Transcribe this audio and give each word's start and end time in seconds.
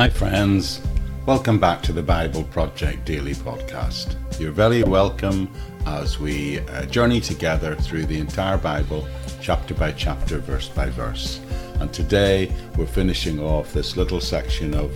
Hi, 0.00 0.08
friends. 0.08 0.80
Welcome 1.26 1.60
back 1.60 1.82
to 1.82 1.92
the 1.92 2.02
Bible 2.02 2.44
Project 2.44 3.04
Daily 3.04 3.34
Podcast. 3.34 4.16
You're 4.40 4.50
very 4.50 4.82
welcome 4.82 5.52
as 5.84 6.18
we 6.18 6.60
uh, 6.60 6.86
journey 6.86 7.20
together 7.20 7.74
through 7.74 8.06
the 8.06 8.18
entire 8.18 8.56
Bible, 8.56 9.06
chapter 9.42 9.74
by 9.74 9.92
chapter, 9.92 10.38
verse 10.38 10.70
by 10.70 10.88
verse. 10.88 11.40
And 11.80 11.92
today 11.92 12.50
we're 12.78 12.86
finishing 12.86 13.40
off 13.40 13.74
this 13.74 13.98
little 13.98 14.22
section 14.22 14.72
of 14.72 14.90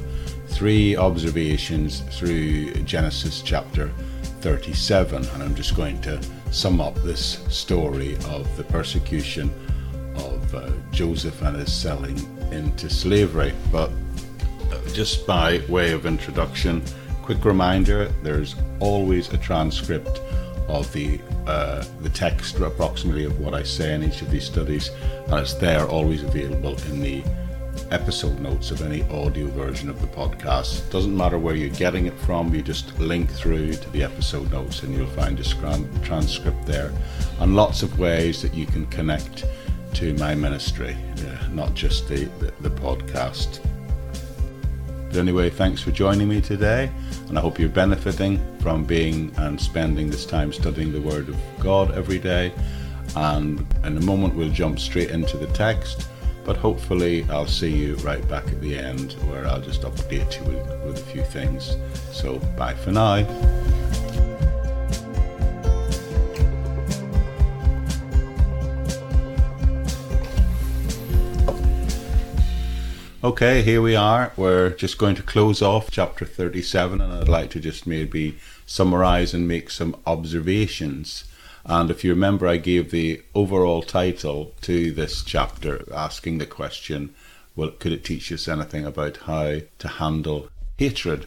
three 0.46 0.96
observations 0.96 2.00
through 2.18 2.72
Genesis 2.84 3.42
chapter 3.42 3.90
37. 4.40 5.22
And 5.22 5.42
I'm 5.42 5.54
just 5.54 5.76
going 5.76 6.00
to 6.00 6.18
sum 6.50 6.80
up 6.80 6.94
this 7.02 7.44
story 7.54 8.14
of 8.30 8.56
the 8.56 8.64
persecution 8.64 9.52
of 10.16 10.54
uh, 10.54 10.70
Joseph 10.92 11.42
and 11.42 11.58
his 11.58 11.70
selling 11.70 12.16
into 12.52 12.88
slavery. 12.88 13.52
But 13.70 13.90
just 14.92 15.26
by 15.26 15.62
way 15.68 15.92
of 15.92 16.06
introduction, 16.06 16.82
quick 17.22 17.44
reminder 17.44 18.08
there's 18.22 18.54
always 18.80 19.32
a 19.32 19.38
transcript 19.38 20.20
of 20.68 20.92
the 20.92 21.20
uh, 21.46 21.84
the 22.00 22.08
text 22.08 22.58
approximately 22.58 23.24
of 23.24 23.38
what 23.38 23.54
I 23.54 23.62
say 23.62 23.94
in 23.94 24.02
each 24.02 24.22
of 24.22 24.30
these 24.30 24.44
studies, 24.44 24.90
and 25.26 25.34
it's 25.34 25.54
there 25.54 25.86
always 25.86 26.22
available 26.22 26.76
in 26.88 27.00
the 27.00 27.22
episode 27.90 28.38
notes 28.40 28.70
of 28.70 28.82
any 28.82 29.02
audio 29.10 29.46
version 29.48 29.90
of 29.90 30.00
the 30.00 30.06
podcast. 30.06 30.90
Doesn't 30.90 31.16
matter 31.16 31.38
where 31.38 31.54
you're 31.54 31.68
getting 31.70 32.06
it 32.06 32.18
from, 32.20 32.54
you 32.54 32.62
just 32.62 32.98
link 32.98 33.30
through 33.30 33.74
to 33.74 33.90
the 33.90 34.02
episode 34.02 34.50
notes 34.50 34.82
and 34.82 34.94
you'll 34.94 35.06
find 35.08 35.38
a 35.38 35.44
transcript 36.02 36.66
there, 36.66 36.92
and 37.40 37.56
lots 37.56 37.82
of 37.82 37.98
ways 37.98 38.42
that 38.42 38.54
you 38.54 38.66
can 38.66 38.86
connect 38.86 39.44
to 39.94 40.14
my 40.14 40.34
ministry, 40.34 40.96
uh, 41.18 41.46
not 41.48 41.74
just 41.74 42.08
the, 42.08 42.24
the, 42.40 42.52
the 42.60 42.70
podcast. 42.70 43.63
But 45.14 45.20
anyway, 45.20 45.48
thanks 45.48 45.80
for 45.80 45.92
joining 45.92 46.26
me 46.26 46.40
today, 46.40 46.90
and 47.28 47.38
I 47.38 47.40
hope 47.40 47.60
you're 47.60 47.68
benefiting 47.68 48.40
from 48.58 48.82
being 48.82 49.32
and 49.36 49.60
spending 49.60 50.10
this 50.10 50.26
time 50.26 50.52
studying 50.52 50.90
the 50.90 51.00
Word 51.00 51.28
of 51.28 51.40
God 51.60 51.92
every 51.92 52.18
day. 52.18 52.52
And 53.14 53.64
in 53.84 53.96
a 53.96 54.00
moment, 54.00 54.34
we'll 54.34 54.50
jump 54.50 54.80
straight 54.80 55.10
into 55.10 55.36
the 55.36 55.46
text, 55.52 56.08
but 56.44 56.56
hopefully, 56.56 57.24
I'll 57.30 57.46
see 57.46 57.70
you 57.70 57.94
right 57.98 58.28
back 58.28 58.48
at 58.48 58.60
the 58.60 58.76
end 58.76 59.12
where 59.28 59.46
I'll 59.46 59.60
just 59.60 59.82
update 59.82 60.36
you 60.36 60.52
with, 60.52 60.84
with 60.84 60.98
a 60.98 61.12
few 61.12 61.22
things. 61.22 61.76
So, 62.10 62.40
bye 62.56 62.74
for 62.74 62.90
now. 62.90 63.22
Okay, 73.24 73.62
here 73.62 73.80
we 73.80 73.96
are. 73.96 74.34
We're 74.36 74.68
just 74.68 74.98
going 74.98 75.14
to 75.14 75.22
close 75.22 75.62
off 75.62 75.90
chapter 75.90 76.26
37, 76.26 77.00
and 77.00 77.10
I'd 77.10 77.26
like 77.26 77.48
to 77.52 77.58
just 77.58 77.86
maybe 77.86 78.36
summarize 78.66 79.32
and 79.32 79.48
make 79.48 79.70
some 79.70 79.96
observations. 80.06 81.24
And 81.64 81.90
if 81.90 82.04
you 82.04 82.10
remember, 82.10 82.46
I 82.46 82.58
gave 82.58 82.90
the 82.90 83.22
overall 83.34 83.80
title 83.80 84.52
to 84.60 84.92
this 84.92 85.22
chapter, 85.22 85.90
asking 85.90 86.36
the 86.36 86.44
question, 86.44 87.14
well, 87.56 87.70
could 87.70 87.92
it 87.92 88.04
teach 88.04 88.30
us 88.30 88.46
anything 88.46 88.84
about 88.84 89.16
how 89.16 89.60
to 89.78 89.88
handle 89.88 90.50
hatred? 90.76 91.24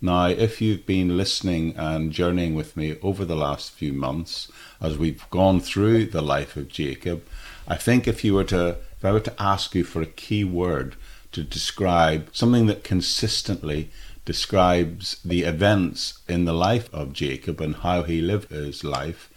Now, 0.00 0.26
if 0.28 0.60
you've 0.60 0.86
been 0.86 1.16
listening 1.16 1.74
and 1.76 2.12
journeying 2.12 2.54
with 2.54 2.76
me 2.76 2.96
over 3.02 3.24
the 3.24 3.34
last 3.34 3.72
few 3.72 3.92
months 3.92 4.52
as 4.80 4.98
we've 4.98 5.28
gone 5.30 5.58
through 5.58 6.06
the 6.06 6.22
life 6.22 6.56
of 6.56 6.68
Jacob, 6.68 7.24
I 7.66 7.74
think 7.74 8.06
if 8.06 8.22
you 8.22 8.34
were 8.34 8.44
to, 8.44 8.76
if 8.96 9.04
I 9.04 9.10
were 9.10 9.18
to 9.18 9.42
ask 9.42 9.74
you 9.74 9.82
for 9.82 10.00
a 10.00 10.06
key 10.06 10.44
word 10.44 10.94
to 11.34 11.42
describe 11.42 12.28
something 12.32 12.66
that 12.66 12.84
consistently 12.84 13.90
describes 14.24 15.18
the 15.24 15.42
events 15.42 16.20
in 16.28 16.44
the 16.44 16.52
life 16.52 16.88
of 16.94 17.12
Jacob 17.12 17.60
and 17.60 17.76
how 17.76 18.04
he 18.04 18.22
lived 18.22 18.50
his 18.50 18.84
life. 18.84 19.30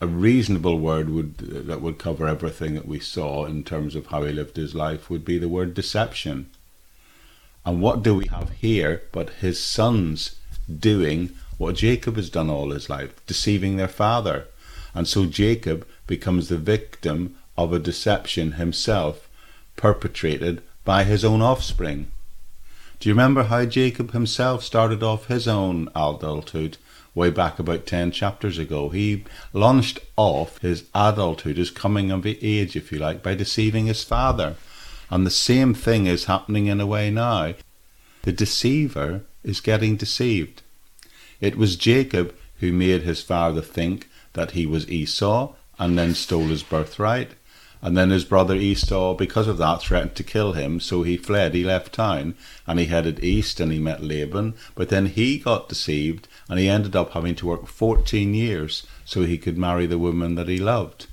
A 0.00 0.06
reasonable 0.06 0.80
word 0.80 1.10
would 1.10 1.36
that 1.38 1.82
would 1.82 1.98
cover 1.98 2.26
everything 2.26 2.74
that 2.74 2.88
we 2.88 2.98
saw 2.98 3.44
in 3.44 3.62
terms 3.62 3.94
of 3.94 4.06
how 4.06 4.24
he 4.24 4.32
lived 4.32 4.56
his 4.56 4.74
life 4.74 5.10
would 5.10 5.24
be 5.24 5.38
the 5.38 5.48
word 5.48 5.74
deception. 5.74 6.48
And 7.66 7.82
what 7.82 8.02
do 8.02 8.14
we 8.14 8.26
have 8.28 8.50
here 8.52 9.02
but 9.12 9.30
his 9.44 9.62
sons 9.62 10.36
doing 10.74 11.30
what 11.58 11.76
Jacob 11.76 12.16
has 12.16 12.30
done 12.30 12.48
all 12.48 12.70
his 12.70 12.88
life, 12.88 13.14
deceiving 13.26 13.76
their 13.76 13.88
father? 13.88 14.46
And 14.94 15.06
so 15.06 15.26
Jacob 15.26 15.86
becomes 16.06 16.48
the 16.48 16.56
victim 16.56 17.36
of 17.58 17.74
a 17.74 17.78
deception 17.78 18.52
himself 18.52 19.28
perpetrated 19.76 20.62
by 20.84 21.04
his 21.04 21.24
own 21.24 21.42
offspring. 21.42 22.10
Do 22.98 23.08
you 23.08 23.14
remember 23.14 23.44
how 23.44 23.64
Jacob 23.64 24.12
himself 24.12 24.62
started 24.62 25.02
off 25.02 25.26
his 25.26 25.48
own 25.48 25.88
adulthood 25.94 26.76
way 27.14 27.30
back 27.30 27.58
about 27.58 27.86
10 27.86 28.10
chapters 28.10 28.58
ago? 28.58 28.90
He 28.90 29.24
launched 29.52 30.00
off 30.16 30.58
his 30.58 30.84
adulthood, 30.94 31.56
his 31.56 31.70
coming 31.70 32.10
of 32.10 32.26
age, 32.26 32.76
if 32.76 32.92
you 32.92 32.98
like, 32.98 33.22
by 33.22 33.34
deceiving 33.34 33.86
his 33.86 34.04
father. 34.04 34.56
And 35.08 35.26
the 35.26 35.30
same 35.30 35.72
thing 35.72 36.06
is 36.06 36.26
happening 36.26 36.66
in 36.66 36.80
a 36.80 36.86
way 36.86 37.10
now. 37.10 37.54
The 38.22 38.32
deceiver 38.32 39.22
is 39.42 39.60
getting 39.60 39.96
deceived. 39.96 40.62
It 41.40 41.56
was 41.56 41.76
Jacob 41.76 42.34
who 42.58 42.72
made 42.72 43.02
his 43.02 43.22
father 43.22 43.62
think 43.62 44.08
that 44.34 44.50
he 44.50 44.66
was 44.66 44.90
Esau 44.90 45.54
and 45.78 45.98
then 45.98 46.14
stole 46.14 46.48
his 46.48 46.62
birthright. 46.62 47.30
And 47.82 47.96
then 47.96 48.10
his 48.10 48.26
brother 48.26 48.56
Esau, 48.56 49.14
because 49.14 49.48
of 49.48 49.56
that, 49.58 49.80
threatened 49.80 50.14
to 50.16 50.24
kill 50.24 50.52
him, 50.52 50.80
so 50.80 51.02
he 51.02 51.16
fled. 51.16 51.54
He 51.54 51.64
left 51.64 51.94
town 51.94 52.34
and 52.66 52.78
he 52.78 52.86
headed 52.86 53.24
east 53.24 53.58
and 53.58 53.72
he 53.72 53.78
met 53.78 54.02
Laban. 54.02 54.54
But 54.74 54.90
then 54.90 55.06
he 55.06 55.38
got 55.38 55.68
deceived 55.68 56.28
and 56.48 56.58
he 56.58 56.68
ended 56.68 56.94
up 56.94 57.12
having 57.12 57.34
to 57.36 57.46
work 57.46 57.66
14 57.66 58.34
years 58.34 58.86
so 59.06 59.22
he 59.22 59.38
could 59.38 59.56
marry 59.56 59.86
the 59.86 59.98
woman 59.98 60.34
that 60.34 60.48
he 60.48 60.58
loved. 60.58 61.06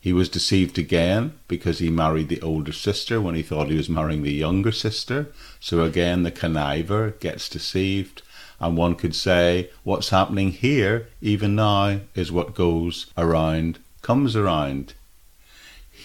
He 0.00 0.12
was 0.12 0.28
deceived 0.28 0.78
again 0.78 1.34
because 1.48 1.78
he 1.78 1.90
married 1.90 2.28
the 2.28 2.42
older 2.42 2.72
sister 2.72 3.20
when 3.20 3.34
he 3.34 3.42
thought 3.42 3.68
he 3.68 3.76
was 3.76 3.88
marrying 3.88 4.22
the 4.22 4.32
younger 4.32 4.72
sister. 4.72 5.32
So 5.60 5.82
again, 5.82 6.22
the 6.22 6.30
conniver 6.30 7.18
gets 7.20 7.48
deceived. 7.48 8.22
And 8.60 8.76
one 8.76 8.94
could 8.94 9.14
say, 9.14 9.70
what's 9.82 10.10
happening 10.10 10.52
here, 10.52 11.08
even 11.20 11.54
now, 11.54 12.00
is 12.14 12.32
what 12.32 12.54
goes 12.54 13.06
around, 13.16 13.78
comes 14.02 14.36
around 14.36 14.94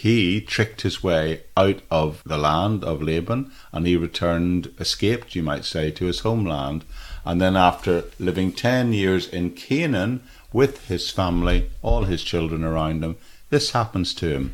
he 0.02 0.40
tricked 0.40 0.84
his 0.84 1.04
way 1.04 1.42
out 1.58 1.82
of 1.92 2.24
the 2.26 2.38
land 2.38 2.86
of 2.86 3.02
Laban 3.02 3.52
and 3.74 3.86
he 3.86 3.98
returned, 3.98 4.74
escaped, 4.80 5.36
you 5.36 5.44
might 5.44 5.66
say, 5.66 5.92
to 5.92 6.06
his 6.06 6.22
homeland. 6.22 6.86
And 7.26 7.42
then, 7.42 7.58
after 7.58 8.06
living 8.18 8.54
10 8.54 8.94
years 8.94 9.28
in 9.28 9.52
Canaan 9.52 10.24
with 10.54 10.88
his 10.88 11.10
family, 11.10 11.70
all 11.82 12.06
his 12.06 12.24
children 12.24 12.64
around 12.64 13.04
him, 13.04 13.18
this 13.50 13.72
happens 13.72 14.14
to 14.14 14.30
him. 14.30 14.54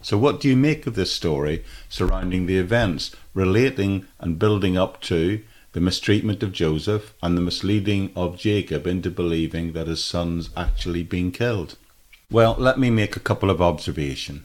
So, 0.00 0.16
what 0.16 0.40
do 0.40 0.48
you 0.48 0.56
make 0.56 0.86
of 0.86 0.94
this 0.94 1.12
story 1.12 1.62
surrounding 1.90 2.46
the 2.46 2.56
events 2.56 3.14
relating 3.34 4.06
and 4.18 4.38
building 4.38 4.78
up 4.78 4.98
to 5.02 5.42
the 5.74 5.80
mistreatment 5.82 6.42
of 6.42 6.52
Joseph 6.52 7.12
and 7.22 7.36
the 7.36 7.42
misleading 7.42 8.12
of 8.16 8.38
Jacob 8.38 8.86
into 8.86 9.10
believing 9.10 9.74
that 9.74 9.88
his 9.88 10.02
son's 10.02 10.48
actually 10.56 11.02
been 11.02 11.32
killed? 11.32 11.76
Well, 12.28 12.56
let 12.58 12.76
me 12.76 12.90
make 12.90 13.14
a 13.14 13.20
couple 13.20 13.50
of 13.50 13.62
observations. 13.62 14.42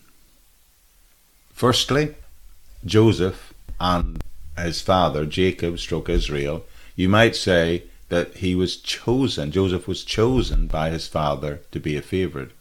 Firstly, 1.52 2.14
Joseph 2.86 3.56
and 3.80 4.24
his 4.56 4.82
father, 4.82 5.26
Jacob, 5.26 5.80
stroke 5.80 6.08
Israel, 6.08 6.64
you 6.96 7.10
might 7.10 7.36
say 7.36 7.86
that 8.10 8.38
he 8.38 8.54
was 8.54 8.78
chosen, 8.78 9.52
Joseph 9.52 9.88
was 9.88 10.04
chosen 10.04 10.68
by 10.68 10.92
his 10.92 11.08
father 11.08 11.62
to 11.72 11.80
be 11.80 11.98
a 11.98 12.04
favourite. 12.04 12.52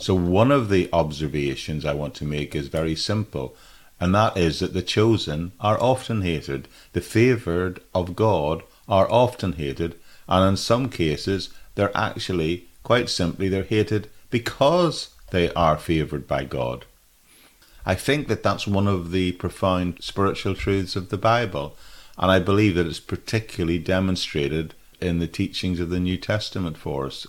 So, 0.00 0.12
one 0.16 0.50
of 0.50 0.70
the 0.70 0.88
observations 0.92 1.84
I 1.84 1.94
want 1.94 2.14
to 2.16 2.24
make 2.24 2.56
is 2.56 2.66
very 2.66 2.96
simple, 2.96 3.54
and 4.00 4.12
that 4.16 4.36
is 4.36 4.58
that 4.58 4.74
the 4.74 4.82
chosen 4.82 5.52
are 5.60 5.80
often 5.80 6.22
hated. 6.22 6.66
The 6.94 7.00
favoured 7.00 7.80
of 7.94 8.16
God 8.16 8.64
are 8.88 9.08
often 9.08 9.52
hated, 9.52 9.94
and 10.28 10.50
in 10.50 10.56
some 10.56 10.88
cases, 10.88 11.50
they're 11.76 11.96
actually, 11.96 12.66
quite 12.82 13.08
simply, 13.08 13.48
they're 13.48 13.62
hated 13.62 14.08
because 14.34 15.14
they 15.30 15.48
are 15.52 15.78
favoured 15.78 16.26
by 16.26 16.42
God. 16.42 16.86
I 17.86 17.94
think 17.94 18.26
that 18.26 18.42
that's 18.42 18.66
one 18.66 18.88
of 18.88 19.12
the 19.12 19.30
profound 19.30 19.98
spiritual 20.02 20.56
truths 20.56 20.96
of 20.96 21.10
the 21.10 21.16
Bible, 21.16 21.76
and 22.18 22.32
I 22.32 22.40
believe 22.40 22.74
that 22.74 22.88
it's 22.88 22.98
particularly 22.98 23.78
demonstrated 23.78 24.74
in 25.00 25.20
the 25.20 25.28
teachings 25.28 25.78
of 25.78 25.88
the 25.88 26.00
New 26.00 26.16
Testament 26.16 26.76
for 26.76 27.06
us. 27.06 27.28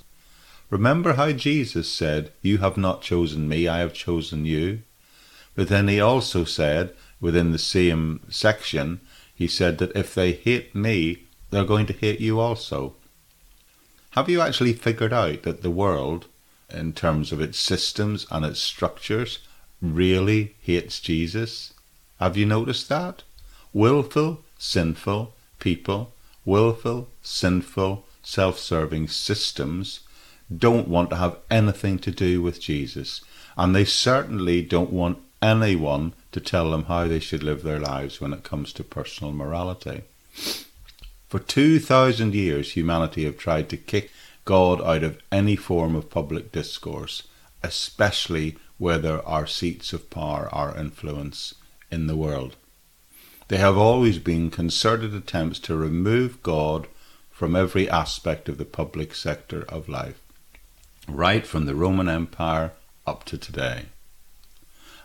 Remember 0.71 1.13
how 1.13 1.31
Jesus 1.31 1.87
said, 1.87 2.31
You 2.41 2.57
have 2.57 2.75
not 2.75 3.03
chosen 3.03 3.47
me, 3.47 3.67
I 3.67 3.77
have 3.81 3.93
chosen 3.93 4.43
you. 4.45 4.79
But 5.53 5.67
then 5.67 5.87
he 5.87 5.99
also 6.01 6.43
said, 6.43 6.95
within 7.21 7.51
the 7.51 7.59
same 7.59 8.21
section, 8.29 8.99
he 9.35 9.47
said 9.47 9.77
that 9.77 9.95
if 9.95 10.15
they 10.15 10.31
hate 10.31 10.73
me, 10.73 11.25
they're 11.51 11.65
going 11.65 11.85
to 11.85 11.93
hate 11.93 12.19
you 12.19 12.39
also. 12.39 12.95
Have 14.13 14.27
you 14.27 14.41
actually 14.41 14.73
figured 14.73 15.13
out 15.13 15.43
that 15.43 15.61
the 15.61 15.69
world 15.69 16.25
in 16.69 16.93
terms 16.93 17.31
of 17.31 17.41
its 17.41 17.59
systems 17.59 18.25
and 18.31 18.45
its 18.45 18.59
structures 18.59 19.39
really 19.81 20.55
hates 20.61 20.99
Jesus. 20.99 21.73
Have 22.19 22.37
you 22.37 22.45
noticed 22.45 22.89
that? 22.89 23.23
willful, 23.75 24.39
sinful 24.57 25.33
people, 25.59 26.13
willful, 26.45 27.09
sinful, 27.21 28.05
self 28.23 28.57
serving 28.57 29.07
systems 29.09 29.99
don't 30.55 30.87
want 30.87 31.09
to 31.09 31.17
have 31.17 31.37
anything 31.51 31.99
to 31.99 32.09
do 32.09 32.41
with 32.41 32.61
Jesus. 32.61 33.21
And 33.57 33.75
they 33.75 33.83
certainly 33.85 34.61
don't 34.61 34.91
want 34.91 35.17
anyone 35.41 36.13
to 36.31 36.39
tell 36.39 36.71
them 36.71 36.85
how 36.85 37.07
they 37.07 37.19
should 37.19 37.43
live 37.43 37.63
their 37.63 37.79
lives 37.79 38.21
when 38.21 38.31
it 38.31 38.43
comes 38.43 38.71
to 38.73 38.83
personal 38.83 39.33
morality. 39.33 40.03
For 41.27 41.39
2,000 41.39 42.33
years, 42.33 42.73
humanity 42.73 43.25
have 43.25 43.37
tried 43.37 43.69
to 43.69 43.77
kick 43.77 44.11
God 44.45 44.81
out 44.81 45.03
of 45.03 45.17
any 45.31 45.55
form 45.55 45.95
of 45.95 46.09
public 46.09 46.51
discourse, 46.51 47.23
especially 47.63 48.57
where 48.77 48.99
there 48.99 49.27
are 49.27 49.47
seats 49.47 49.91
of 49.91 50.09
power 50.09 50.49
or 50.53 50.77
influence 50.77 51.55
in 51.91 52.07
the 52.07 52.15
world. 52.15 52.55
They 53.47 53.57
have 53.57 53.77
always 53.77 54.17
been 54.19 54.49
concerted 54.49 55.13
attempts 55.13 55.59
to 55.59 55.75
remove 55.75 56.41
God 56.41 56.87
from 57.31 57.55
every 57.55 57.89
aspect 57.89 58.47
of 58.47 58.57
the 58.57 58.65
public 58.65 59.13
sector 59.13 59.63
of 59.63 59.89
life, 59.89 60.19
right 61.07 61.45
from 61.45 61.65
the 61.65 61.75
Roman 61.75 62.09
Empire 62.09 62.71
up 63.05 63.23
to 63.25 63.37
today. 63.37 63.85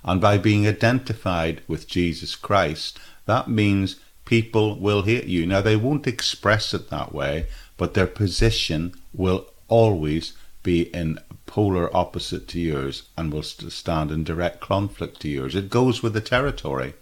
And 0.02 0.20
by 0.20 0.38
being 0.38 0.66
identified 0.66 1.60
with 1.69 1.88
Jesus 1.88 2.34
Christ, 2.34 2.98
that 3.26 3.48
means 3.48 3.96
people 4.25 4.78
will 4.78 5.02
hate 5.02 5.26
you. 5.26 5.46
Now, 5.46 5.60
they 5.60 5.76
won't 5.76 6.06
express 6.06 6.72
it 6.72 6.88
that 6.88 7.12
way, 7.12 7.46
but 7.81 7.94
their 7.94 8.06
position 8.06 8.93
will 9.15 9.47
always 9.67 10.35
be 10.62 10.82
in 10.94 11.19
polar 11.47 11.88
opposite 11.97 12.47
to 12.47 12.61
yours 12.61 13.05
and 13.17 13.32
will 13.32 13.43
stand 13.43 14.11
in 14.11 14.23
direct 14.23 14.61
conflict 14.61 15.19
to 15.19 15.31
yours. 15.31 15.55
It 15.55 15.71
goes 15.71 16.03
with 16.03 16.12
the 16.12 16.21
territory. 16.21 16.93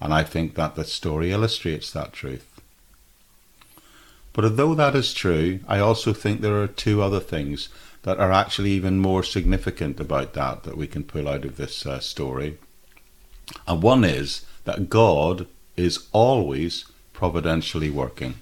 And 0.00 0.14
I 0.14 0.22
think 0.22 0.54
that 0.54 0.74
the 0.74 0.86
story 0.86 1.32
illustrates 1.32 1.90
that 1.90 2.14
truth. 2.14 2.46
But 4.32 4.46
although 4.46 4.74
that 4.74 4.96
is 4.96 5.12
true, 5.12 5.60
I 5.68 5.80
also 5.80 6.14
think 6.14 6.40
there 6.40 6.62
are 6.62 6.66
two 6.66 7.02
other 7.02 7.20
things 7.20 7.68
that 8.04 8.18
are 8.18 8.32
actually 8.32 8.70
even 8.70 8.98
more 8.98 9.22
significant 9.22 10.00
about 10.00 10.32
that 10.32 10.62
that 10.62 10.78
we 10.78 10.86
can 10.86 11.04
pull 11.04 11.28
out 11.28 11.44
of 11.44 11.58
this 11.58 11.84
uh, 11.84 12.00
story. 12.00 12.56
And 13.68 13.82
one 13.82 14.02
is 14.02 14.46
that 14.64 14.88
God 14.88 15.46
is 15.76 16.08
always 16.12 16.86
providentially 17.12 17.90
working. 17.90 18.36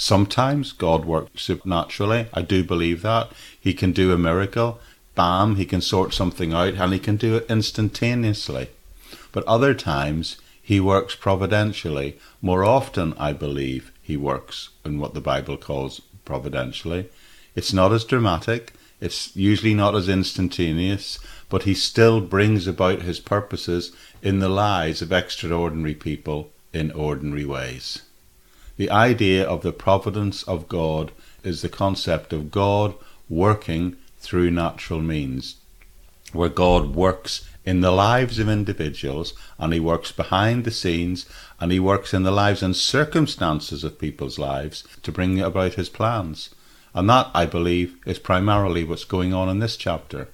Sometimes 0.00 0.72
God 0.72 1.04
works 1.04 1.42
supernaturally. 1.42 2.28
I 2.32 2.40
do 2.40 2.64
believe 2.64 3.02
that. 3.02 3.30
He 3.60 3.74
can 3.74 3.92
do 3.92 4.14
a 4.14 4.18
miracle. 4.18 4.80
Bam, 5.14 5.56
he 5.56 5.66
can 5.66 5.82
sort 5.82 6.14
something 6.14 6.54
out 6.54 6.72
and 6.72 6.94
he 6.94 6.98
can 6.98 7.16
do 7.16 7.36
it 7.36 7.44
instantaneously. 7.50 8.70
But 9.30 9.44
other 9.44 9.74
times 9.74 10.38
he 10.62 10.80
works 10.80 11.14
providentially. 11.14 12.16
More 12.40 12.64
often, 12.64 13.12
I 13.18 13.34
believe, 13.34 13.92
he 14.00 14.16
works 14.16 14.70
in 14.86 14.98
what 14.98 15.12
the 15.12 15.20
Bible 15.20 15.58
calls 15.58 16.00
providentially. 16.24 17.10
It's 17.54 17.74
not 17.74 17.92
as 17.92 18.04
dramatic, 18.04 18.72
it's 19.02 19.36
usually 19.36 19.74
not 19.74 19.94
as 19.94 20.08
instantaneous, 20.08 21.18
but 21.50 21.64
he 21.64 21.74
still 21.74 22.22
brings 22.22 22.66
about 22.66 23.02
his 23.02 23.20
purposes 23.20 23.92
in 24.22 24.38
the 24.38 24.48
lives 24.48 25.02
of 25.02 25.12
extraordinary 25.12 25.94
people 25.94 26.50
in 26.72 26.90
ordinary 26.90 27.44
ways. 27.44 28.00
The 28.80 28.90
idea 28.90 29.46
of 29.46 29.60
the 29.60 29.74
providence 29.74 30.42
of 30.44 30.66
God 30.66 31.12
is 31.44 31.60
the 31.60 31.68
concept 31.68 32.32
of 32.32 32.50
God 32.50 32.94
working 33.28 33.98
through 34.18 34.52
natural 34.52 35.02
means, 35.02 35.56
where 36.32 36.48
God 36.48 36.94
works 36.94 37.46
in 37.66 37.82
the 37.82 37.90
lives 37.90 38.38
of 38.38 38.48
individuals 38.48 39.34
and 39.58 39.74
he 39.74 39.80
works 39.80 40.12
behind 40.12 40.64
the 40.64 40.70
scenes 40.70 41.26
and 41.60 41.70
he 41.70 41.78
works 41.78 42.14
in 42.14 42.22
the 42.22 42.30
lives 42.30 42.62
and 42.62 42.74
circumstances 42.74 43.84
of 43.84 43.98
people's 43.98 44.38
lives 44.38 44.82
to 45.02 45.12
bring 45.12 45.38
about 45.42 45.74
his 45.74 45.90
plans. 45.90 46.48
And 46.94 47.06
that, 47.10 47.28
I 47.34 47.44
believe, 47.44 47.98
is 48.06 48.18
primarily 48.18 48.82
what's 48.82 49.04
going 49.04 49.34
on 49.34 49.50
in 49.50 49.58
this 49.58 49.76
chapter. 49.76 50.28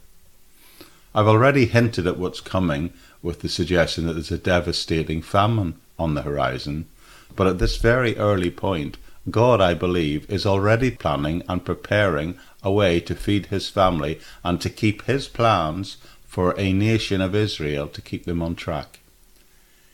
I've 1.12 1.26
already 1.26 1.66
hinted 1.66 2.06
at 2.06 2.16
what's 2.16 2.40
coming 2.40 2.92
with 3.22 3.40
the 3.40 3.48
suggestion 3.48 4.06
that 4.06 4.12
there's 4.12 4.30
a 4.30 4.38
devastating 4.38 5.20
famine 5.20 5.80
on 5.98 6.14
the 6.14 6.22
horizon, 6.22 6.86
but 7.34 7.46
at 7.46 7.58
this 7.58 7.76
very 7.76 8.16
early 8.16 8.50
point, 8.50 8.96
God, 9.30 9.60
I 9.60 9.74
believe, 9.74 10.30
is 10.30 10.46
already 10.46 10.90
planning 10.92 11.42
and 11.48 11.64
preparing 11.64 12.38
a 12.62 12.70
way 12.70 13.00
to 13.00 13.14
feed 13.14 13.46
his 13.46 13.68
family 13.68 14.20
and 14.44 14.60
to 14.60 14.70
keep 14.70 15.02
his 15.02 15.26
plans 15.26 15.96
for 16.26 16.54
a 16.58 16.72
nation 16.72 17.20
of 17.20 17.34
Israel 17.34 17.88
to 17.88 18.00
keep 18.00 18.24
them 18.24 18.42
on 18.42 18.54
track. 18.54 19.00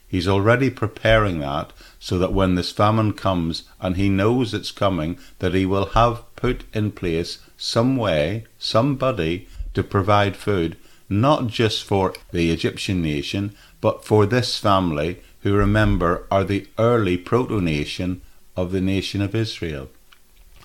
He's 0.06 0.28
already 0.28 0.68
preparing 0.68 1.38
that 1.38 1.72
so 1.98 2.18
that 2.18 2.34
when 2.34 2.54
this 2.54 2.70
famine 2.70 3.14
comes 3.14 3.62
and 3.80 3.96
he 3.96 4.10
knows 4.10 4.52
it's 4.52 4.70
coming, 4.70 5.18
that 5.38 5.54
he 5.54 5.64
will 5.64 5.86
have 5.86 6.24
put 6.36 6.64
in 6.74 6.90
place 6.92 7.38
some 7.56 7.96
way, 7.96 8.44
somebody 8.58 9.48
to 9.72 9.82
provide 9.82 10.36
food, 10.36 10.76
not 11.08 11.46
just 11.46 11.84
for 11.84 12.12
the 12.30 12.50
Egyptian 12.50 13.00
nation, 13.00 13.54
but 13.80 14.04
for 14.04 14.26
this 14.26 14.58
family 14.58 15.22
who 15.42 15.54
remember 15.54 16.26
are 16.30 16.44
the 16.44 16.66
early 16.78 17.16
proto 17.16 17.60
nation 17.60 18.20
of 18.56 18.72
the 18.72 18.80
nation 18.80 19.20
of 19.20 19.34
Israel. 19.34 19.88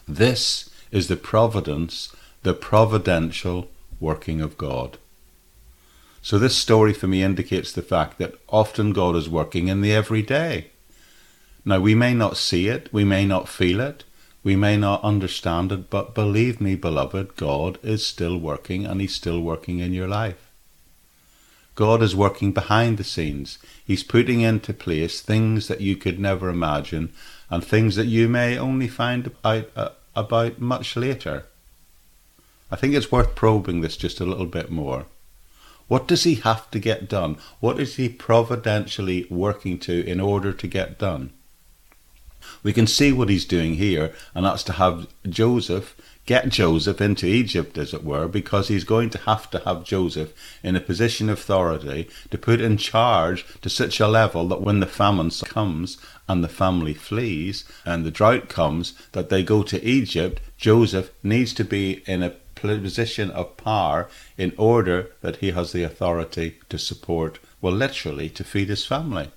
This 0.07 0.69
is 0.91 1.07
the 1.07 1.17
providence, 1.17 2.15
the 2.43 2.53
providential 2.53 3.69
working 3.99 4.41
of 4.41 4.57
God. 4.57 4.97
So, 6.21 6.37
this 6.37 6.55
story 6.55 6.93
for 6.93 7.07
me 7.07 7.23
indicates 7.23 7.71
the 7.71 7.81
fact 7.81 8.17
that 8.17 8.35
often 8.49 8.91
God 8.91 9.15
is 9.15 9.29
working 9.29 9.67
in 9.67 9.81
the 9.81 9.93
everyday. 9.93 10.67
Now, 11.63 11.79
we 11.79 11.95
may 11.95 12.13
not 12.13 12.37
see 12.37 12.67
it, 12.67 12.89
we 12.91 13.03
may 13.03 13.25
not 13.25 13.49
feel 13.49 13.79
it, 13.79 14.03
we 14.43 14.55
may 14.55 14.77
not 14.77 15.03
understand 15.03 15.71
it, 15.71 15.89
but 15.89 16.13
believe 16.13 16.61
me, 16.61 16.75
beloved, 16.75 17.35
God 17.35 17.79
is 17.83 18.05
still 18.05 18.37
working 18.37 18.85
and 18.85 19.01
He's 19.01 19.15
still 19.15 19.41
working 19.41 19.79
in 19.79 19.93
your 19.93 20.07
life. 20.07 20.46
God 21.77 22.01
is 22.01 22.15
working 22.15 22.53
behind 22.53 22.97
the 22.97 23.03
scenes. 23.03 23.59
He's 23.85 24.01
putting 24.01 24.41
into 24.41 24.73
place 24.73 25.21
things 25.21 25.67
that 25.67 25.79
you 25.79 25.95
could 25.95 26.19
never 26.19 26.49
imagine 26.49 27.13
and 27.51 27.63
things 27.63 27.95
that 27.97 28.07
you 28.07 28.27
may 28.27 28.57
only 28.57 28.87
find 28.87 29.29
out 29.45 29.69
uh, 29.75 29.89
about 30.15 30.59
much 30.59 30.95
later. 30.95 31.45
I 32.71 32.77
think 32.77 32.95
it's 32.95 33.11
worth 33.11 33.35
probing 33.35 33.81
this 33.81 33.95
just 33.95 34.19
a 34.19 34.25
little 34.25 34.47
bit 34.47 34.71
more. 34.71 35.05
What 35.87 36.07
does 36.07 36.23
he 36.23 36.35
have 36.35 36.69
to 36.71 36.79
get 36.79 37.07
done? 37.07 37.37
What 37.59 37.79
is 37.79 37.97
he 37.97 38.09
providentially 38.09 39.27
working 39.29 39.77
to 39.81 40.03
in 40.03 40.19
order 40.19 40.53
to 40.53 40.67
get 40.67 40.97
done? 40.97 41.29
We 42.63 42.73
can 42.73 42.87
see 42.87 43.11
what 43.11 43.29
he's 43.29 43.45
doing 43.45 43.75
here, 43.75 44.13
and 44.33 44.45
that's 44.45 44.63
to 44.63 44.73
have 44.73 45.07
Joseph 45.27 45.95
get 46.27 46.49
Joseph 46.49 46.99
into 46.99 47.25
Egypt, 47.25 47.77
as 47.77 47.93
it 47.93 48.03
were, 48.03 48.27
because 48.27 48.67
he's 48.67 48.83
going 48.83 49.09
to 49.09 49.17
have 49.19 49.49
to 49.49 49.59
have 49.59 49.85
Joseph 49.85 50.33
in 50.61 50.75
a 50.75 50.81
position 50.81 51.29
of 51.29 51.39
authority 51.39 52.09
to 52.29 52.37
put 52.37 52.59
in 52.59 52.77
charge 52.77 53.45
to 53.61 53.69
such 53.69 53.99
a 53.99 54.07
level 54.07 54.47
that 54.49 54.61
when 54.61 54.81
the 54.81 54.85
famine 54.85 55.31
comes 55.31 55.97
and 56.27 56.43
the 56.43 56.49
family 56.49 56.93
flees 56.93 57.63
and 57.85 58.05
the 58.05 58.11
drought 58.11 58.49
comes, 58.49 58.93
that 59.13 59.29
they 59.29 59.41
go 59.41 59.63
to 59.63 59.83
Egypt, 59.83 60.41
Joseph 60.57 61.11
needs 61.23 61.53
to 61.53 61.63
be 61.63 62.03
in 62.05 62.21
a 62.21 62.35
position 62.55 63.31
of 63.31 63.55
power 63.55 64.09
in 64.37 64.53
order 64.57 65.11
that 65.21 65.37
he 65.37 65.51
has 65.51 65.71
the 65.71 65.83
authority 65.83 66.57
to 66.67 66.77
support, 66.77 67.39
well, 67.61 67.73
literally, 67.73 68.29
to 68.29 68.43
feed 68.43 68.67
his 68.67 68.85
family. 68.85 69.31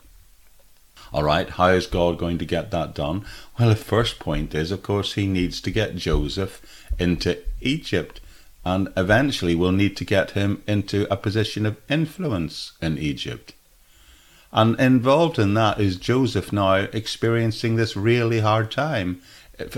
All 1.13 1.25
right, 1.25 1.49
how 1.49 1.69
is 1.69 1.87
God 1.87 2.19
going 2.19 2.39
to 2.39 2.45
get 2.45 2.71
that 2.71 2.95
done? 2.95 3.25
Well, 3.59 3.69
the 3.69 3.77
first 3.77 4.19
point 4.19 4.55
is, 4.55 4.71
of 4.71 4.83
course, 4.83 5.15
he 5.15 5.27
needs 5.27 5.61
to 5.63 5.71
get 5.71 5.97
Joseph 5.97 6.87
into 6.99 7.39
Egypt 7.61 8.21
and 8.65 8.89
eventually 8.97 9.55
we'll 9.55 9.73
need 9.73 9.97
to 9.97 10.05
get 10.05 10.33
him 10.33 10.63
into 10.67 11.07
a 11.13 11.17
position 11.17 11.65
of 11.65 11.81
influence 11.89 12.73
in 12.83 12.99
Egypt. 12.99 13.55
And 14.53 14.79
involved 14.81 15.39
in 15.39 15.55
that 15.55 15.81
is 15.81 15.97
Joseph 15.97 16.53
now 16.53 16.75
experiencing 16.75 17.77
this 17.77 17.97
really 17.97 18.41
hard 18.41 18.71
time, 18.71 19.23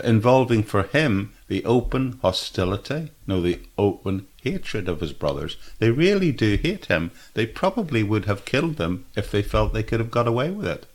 involving 0.03 0.62
for 0.62 0.85
him 0.85 1.33
the 1.49 1.65
open 1.65 2.19
hostility, 2.23 3.11
no, 3.27 3.41
the 3.41 3.61
open 3.77 4.27
hatred 4.43 4.89
of 4.89 5.01
his 5.01 5.12
brothers. 5.12 5.57
They 5.79 5.91
really 5.91 6.33
do 6.33 6.57
hate 6.57 6.87
him. 6.87 7.11
They 7.35 7.47
probably 7.47 8.03
would 8.03 8.25
have 8.25 8.45
killed 8.45 8.79
him 8.79 9.05
if 9.15 9.31
they 9.31 9.43
felt 9.43 9.73
they 9.73 9.83
could 9.83 10.01
have 10.01 10.11
got 10.11 10.27
away 10.27 10.51
with 10.51 10.67
it. 10.67 10.87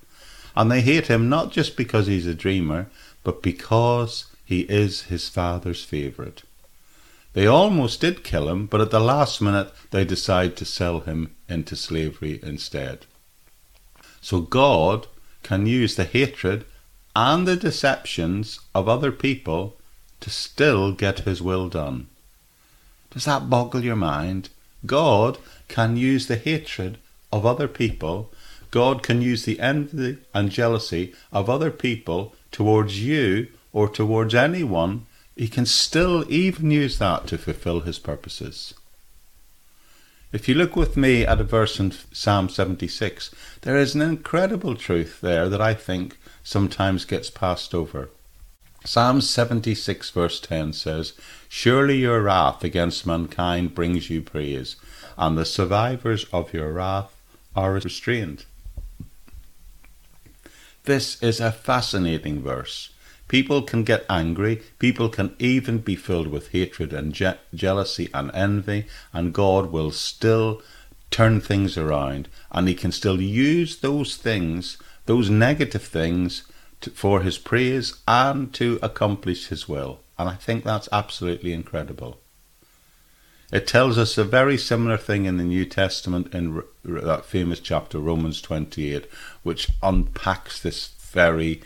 And 0.57 0.71
they 0.71 0.81
hate 0.81 1.05
him 1.05 1.29
not 1.29 1.51
just 1.51 1.77
because 1.77 2.07
he's 2.07 2.25
a 2.25 2.33
dreamer, 2.33 2.87
but 3.23 3.43
because 3.43 4.25
he 4.43 4.61
is 4.61 5.03
his 5.03 5.29
father's 5.29 5.83
favourite. 5.83 6.41
They 7.33 7.45
almost 7.45 8.01
did 8.01 8.23
kill 8.23 8.49
him, 8.49 8.65
but 8.65 8.81
at 8.81 8.89
the 8.89 8.99
last 8.99 9.39
minute 9.39 9.71
they 9.91 10.03
decide 10.03 10.57
to 10.57 10.65
sell 10.65 11.01
him 11.01 11.35
into 11.47 11.75
slavery 11.75 12.39
instead. 12.41 13.05
So 14.19 14.41
God 14.41 15.05
can 15.43 15.67
use 15.67 15.95
the 15.95 16.05
hatred 16.05 16.65
and 17.15 17.47
the 17.47 17.55
deceptions 17.55 18.59
of 18.73 18.89
other 18.89 19.11
people 19.11 19.77
to 20.21 20.31
still 20.31 20.91
get 20.91 21.19
his 21.19 21.39
will 21.39 21.69
done. 21.69 22.07
Does 23.11 23.25
that 23.25 23.47
boggle 23.47 23.83
your 23.83 23.95
mind? 23.95 24.49
God 24.87 25.37
can 25.67 25.97
use 25.97 26.25
the 26.25 26.35
hatred 26.35 26.97
of 27.31 27.45
other 27.45 27.67
people 27.67 28.31
God 28.71 29.03
can 29.03 29.21
use 29.21 29.45
the 29.45 29.59
envy 29.59 30.17
and 30.33 30.50
jealousy 30.50 31.13
of 31.31 31.50
other 31.50 31.71
people 31.71 32.36
towards 32.51 33.03
you 33.03 33.47
or 33.74 33.88
towards 33.88 34.36
anyone. 34.36 35.05
He 35.36 35.47
can 35.47 35.65
still 35.65 36.25
even 36.31 36.71
use 36.71 36.97
that 37.00 37.27
to 37.27 37.38
fulfill 37.38 37.81
his 37.81 38.00
purposes. 38.00 38.74
If 40.33 40.50
you 40.50 40.55
look 40.55 40.75
with 40.75 40.97
me 40.97 41.25
at 41.25 41.39
a 41.39 41.45
verse 41.45 41.79
in 41.79 41.93
Psalm 42.12 42.50
76, 42.50 43.33
there 43.62 43.77
is 43.77 43.95
an 43.95 44.01
incredible 44.01 44.75
truth 44.75 45.21
there 45.21 45.47
that 45.47 45.62
I 45.62 45.74
think 45.74 46.17
sometimes 46.43 47.05
gets 47.05 47.29
passed 47.29 47.74
over. 47.74 48.09
Psalm 48.83 49.21
76, 49.21 50.09
verse 50.12 50.39
10 50.39 50.74
says, 50.74 51.13
Surely 51.47 51.97
your 51.97 52.21
wrath 52.21 52.63
against 52.63 53.05
mankind 53.05 53.74
brings 53.74 54.09
you 54.09 54.21
praise, 54.21 54.75
and 55.17 55.38
the 55.38 55.45
survivors 55.45 56.25
of 56.33 56.53
your 56.53 56.74
wrath 56.74 57.13
are 57.55 57.74
restrained. 57.74 58.45
This 60.88 61.22
is 61.22 61.41
a 61.41 61.51
fascinating 61.51 62.41
verse. 62.41 62.91
People 63.27 63.62
can 63.62 63.84
get 63.84 64.06
angry, 64.10 64.62
people 64.79 65.10
can 65.10 65.36
even 65.38 65.79
be 65.79 65.98
filled 65.98 66.29
with 66.29 66.53
hatred 66.53 66.94
and 66.94 67.12
je- 67.12 67.36
jealousy 67.53 68.10
and 68.13 68.32
envy, 68.34 68.86
and 69.12 69.34
God 69.34 69.70
will 69.70 69.91
still 69.91 70.62
turn 71.12 71.41
things 71.41 71.77
around, 71.77 72.29
and 72.53 72.70
He 72.70 72.74
can 72.74 72.94
still 72.94 73.20
use 73.20 73.79
those 73.79 74.15
things, 74.15 74.77
those 75.08 75.29
negative 75.29 75.84
things, 75.84 76.44
to, 76.79 76.91
for 76.91 77.20
His 77.20 77.38
praise 77.38 77.96
and 78.08 78.53
to 78.53 78.79
accomplish 78.82 79.48
His 79.48 79.67
will. 79.67 80.00
And 80.17 80.29
I 80.29 80.36
think 80.36 80.63
that's 80.63 80.88
absolutely 80.94 81.51
incredible. 81.51 82.22
It 83.50 83.66
tells 83.66 83.98
us 83.98 84.18
a 84.18 84.25
very 84.25 84.58
similar 84.58 84.98
thing 84.98 85.24
in 85.24 85.38
the 85.38 85.44
New 85.46 85.63
Testament 85.63 86.34
in 86.36 86.62
that 86.84 87.25
famous 87.25 87.62
chapter, 87.62 87.98
Romans 87.98 88.42
28, 88.42 89.06
which 89.42 89.70
unpacks 89.82 90.62
this 90.62 90.89
very 91.00 91.62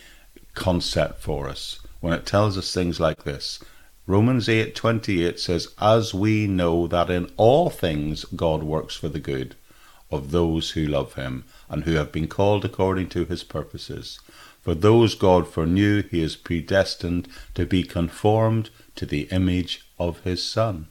concept 0.53 1.21
for 1.21 1.49
us 1.49 1.79
when 1.99 2.13
it 2.13 2.27
tells 2.27 2.55
us 2.55 2.71
things 2.71 2.99
like 2.99 3.23
this. 3.23 3.57
Romans 4.05 4.47
8:28 4.47 5.39
says, 5.39 5.69
"As 5.79 6.13
we 6.13 6.45
know 6.45 6.85
that 6.85 7.09
in 7.09 7.31
all 7.35 7.71
things 7.71 8.25
God 8.35 8.61
works 8.61 8.95
for 8.95 9.09
the 9.09 9.19
good 9.19 9.55
of 10.11 10.29
those 10.29 10.71
who 10.71 10.85
love 10.85 11.15
him 11.15 11.45
and 11.67 11.85
who 11.85 11.93
have 11.93 12.11
been 12.11 12.27
called 12.27 12.63
according 12.63 13.09
to 13.09 13.25
his 13.25 13.43
purposes. 13.43 14.19
For 14.61 14.75
those 14.75 15.15
God 15.15 15.47
foreknew, 15.47 16.03
he 16.03 16.21
is 16.21 16.35
predestined 16.35 17.27
to 17.55 17.65
be 17.65 17.81
conformed 17.81 18.69
to 18.97 19.07
the 19.07 19.27
image 19.31 19.81
of 19.97 20.19
his 20.19 20.43
Son." 20.43 20.85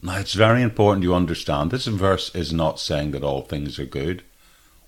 Now, 0.00 0.18
it's 0.18 0.34
very 0.34 0.62
important 0.62 1.02
you 1.02 1.14
understand 1.14 1.70
this 1.70 1.86
verse 1.86 2.34
is 2.34 2.52
not 2.52 2.78
saying 2.78 3.10
that 3.12 3.24
all 3.24 3.42
things 3.42 3.78
are 3.78 3.84
good. 3.84 4.22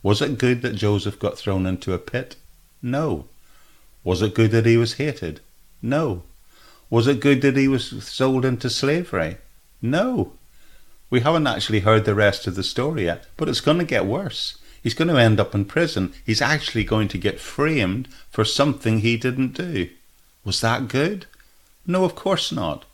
Was 0.03 0.23
it 0.23 0.39
good 0.39 0.63
that 0.63 0.77
Joseph 0.77 1.19
got 1.19 1.37
thrown 1.37 1.67
into 1.67 1.93
a 1.93 1.99
pit? 1.99 2.37
No. 2.81 3.27
Was 4.05 4.23
it 4.23 4.35
good 4.35 4.53
that 4.53 4.67
he 4.67 4.77
was 4.77 4.95
hated? 4.95 5.41
No. 5.83 6.23
Was 6.89 7.07
it 7.07 7.21
good 7.21 7.43
that 7.43 7.57
he 7.57 7.69
was 7.69 8.05
sold 8.05 8.45
into 8.45 8.71
slavery? 8.71 9.39
No. 9.83 10.33
We 11.11 11.21
haven't 11.21 11.49
actually 11.49 11.81
heard 11.81 12.05
the 12.05 12.15
rest 12.15 12.47
of 12.47 12.55
the 12.55 12.63
story 12.63 13.05
yet, 13.05 13.27
but 13.37 13.49
it's 13.49 13.61
going 13.61 13.79
to 13.79 13.85
get 13.85 14.07
worse. 14.07 14.59
He's 14.83 14.95
going 14.95 15.09
to 15.09 15.21
end 15.21 15.41
up 15.41 15.55
in 15.55 15.65
prison. 15.65 16.15
He's 16.25 16.41
actually 16.41 16.85
going 16.85 17.09
to 17.09 17.19
get 17.19 17.41
framed 17.41 18.09
for 18.31 18.45
something 18.45 19.01
he 19.01 19.17
didn't 19.17 19.55
do. 19.55 19.91
Was 20.45 20.61
that 20.61 20.89
good? 20.89 21.27
No, 21.87 22.05
of 22.05 22.15
course 22.15 22.53
not. 22.53 22.85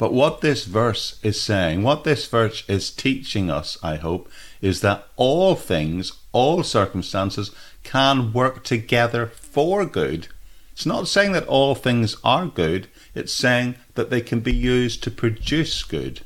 But 0.00 0.14
what 0.14 0.40
this 0.40 0.64
verse 0.64 1.20
is 1.22 1.38
saying, 1.38 1.82
what 1.82 2.04
this 2.04 2.26
verse 2.26 2.64
is 2.66 2.90
teaching 2.90 3.50
us, 3.50 3.76
I 3.82 3.96
hope, 3.96 4.30
is 4.62 4.80
that 4.80 5.06
all 5.16 5.54
things, 5.54 6.12
all 6.32 6.62
circumstances 6.62 7.50
can 7.82 8.32
work 8.32 8.64
together 8.64 9.26
for 9.26 9.84
good. 9.84 10.28
It's 10.72 10.86
not 10.86 11.06
saying 11.06 11.32
that 11.32 11.46
all 11.46 11.74
things 11.74 12.16
are 12.24 12.46
good, 12.46 12.88
it's 13.14 13.30
saying 13.30 13.74
that 13.94 14.08
they 14.08 14.22
can 14.22 14.40
be 14.40 14.54
used 14.54 15.02
to 15.02 15.10
produce 15.10 15.82
good. 15.82 16.22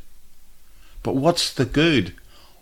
But 1.03 1.17
what's 1.17 1.53
the 1.53 1.65
good? 1.65 2.15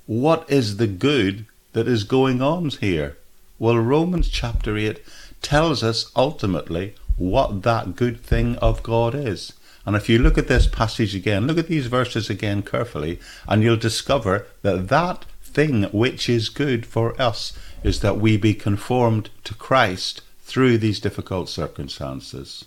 What 0.07 0.51
is 0.51 0.79
the 0.79 0.87
good 0.87 1.45
that 1.75 1.89
is 1.89 2.05
going 2.05 2.41
on 2.41 2.71
here? 2.71 3.19
Well, 3.59 3.77
Romans 3.77 4.31
chapter 4.31 4.79
8 4.79 4.99
tells 5.43 5.83
us 5.83 6.11
ultimately 6.17 6.95
what 7.19 7.65
that 7.65 7.97
good 7.97 8.23
thing 8.23 8.57
of 8.57 8.83
God 8.83 9.15
is. 9.15 9.53
And 9.85 9.97
if 9.97 10.09
you 10.09 10.19
look 10.19 10.39
at 10.39 10.49
this 10.49 10.67
passage 10.67 11.15
again, 11.15 11.47
look 11.47 11.59
at 11.59 11.69
these 11.69 11.87
verses 11.87 12.31
again 12.31 12.63
carefully, 12.63 13.19
and 13.49 13.63
you'll 13.63 13.77
discover 13.77 14.47
that 14.63 14.89
that 14.89 15.25
thing 15.43 15.85
which 15.85 16.29
is 16.29 16.49
good 16.49 16.87
for 16.87 17.21
us 17.21 17.53
is 17.83 18.01
that 18.01 18.19
we 18.19 18.37
be 18.37 18.55
conformed 18.55 19.31
to 19.45 19.55
Christ 19.55 20.23
through 20.41 20.79
these 20.79 21.01
difficult 21.01 21.49
circumstances. 21.49 22.65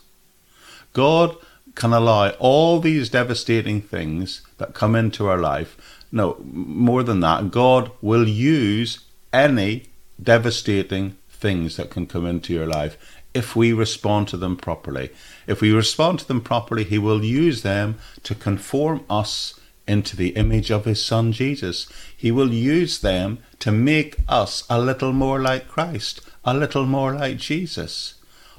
God 0.94 1.36
can 1.76 1.94
allow 1.94 2.30
all 2.32 2.80
these 2.80 3.10
devastating 3.10 3.82
things 3.82 4.42
that 4.58 4.74
come 4.74 4.96
into 4.96 5.28
our 5.28 5.38
life. 5.38 5.78
No, 6.12 6.38
more 6.44 7.04
than 7.04 7.20
that, 7.20 7.52
God 7.52 7.92
will 8.02 8.28
use 8.28 9.00
any 9.34 9.88
devastating 10.22 11.18
things 11.30 11.76
that 11.76 11.90
can 11.90 12.08
come 12.08 12.26
into 12.26 12.54
your 12.54 12.66
life 12.66 12.98
if 13.36 13.56
we 13.56 13.74
respond 13.74 14.30
to 14.30 14.38
them 14.38 14.56
properly. 14.56 15.10
If 15.46 15.62
we 15.62 15.72
respond 15.72 16.20
to 16.20 16.28
them 16.28 16.42
properly, 16.42 16.86
He 16.86 16.98
will 16.98 17.24
use 17.24 17.62
them 17.62 17.98
to 18.24 18.34
conform 18.34 19.04
us 19.10 19.60
into 19.88 20.16
the 20.16 20.30
image 20.30 20.72
of 20.72 20.86
His 20.86 21.04
Son 21.06 21.32
Jesus. 21.32 21.88
He 22.16 22.32
will 22.32 22.54
use 22.54 23.00
them 23.00 23.40
to 23.60 23.72
make 23.72 24.16
us 24.28 24.64
a 24.70 24.80
little 24.80 25.14
more 25.14 25.40
like 25.40 25.68
Christ, 25.68 26.22
a 26.44 26.54
little 26.54 26.86
more 26.86 27.14
like 27.14 27.38
Jesus. 27.38 28.16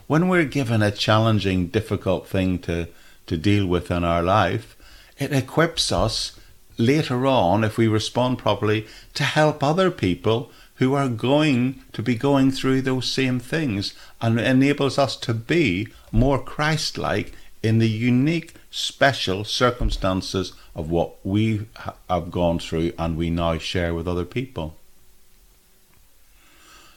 When 0.07 0.29
we're 0.29 0.45
given 0.45 0.83
a 0.83 0.93
challenging, 0.93 1.69
difficult 1.69 2.29
thing 2.29 2.59
to, 2.61 2.87
to 3.27 3.37
deal 3.37 3.67
with 3.67 3.91
in 3.91 4.05
our 4.05 4.23
life, 4.23 4.77
it 5.19 5.33
equips 5.33 5.91
us 5.91 6.39
later 6.79 7.27
on, 7.27 7.65
if 7.65 7.79
we 7.79 7.89
respond 7.89 8.39
properly, 8.39 8.87
to 9.15 9.25
help 9.25 9.65
other 9.65 9.91
people 9.91 10.51
who 10.77 10.95
are 10.95 11.09
going 11.09 11.83
to 11.93 12.03
be 12.03 12.15
going 12.15 12.51
through 12.51 12.83
those 12.83 13.11
same 13.11 13.41
things 13.41 13.95
and 14.21 14.39
enables 14.39 14.99
us 14.99 15.17
to 15.17 15.35
be 15.35 15.89
more 16.13 16.39
Christ 16.39 16.99
like 16.99 17.33
in 17.63 17.79
the 17.79 17.89
unique, 17.89 18.55
special 18.71 19.45
circumstances 19.45 20.53
of 20.75 20.91
what 20.91 21.15
we 21.25 21.67
have 22.09 22.31
gone 22.31 22.59
through 22.59 22.93
and 22.99 23.17
we 23.17 23.31
now 23.31 23.59
share 23.59 23.95
with 23.95 24.07
other 24.07 24.25
people. 24.25 24.77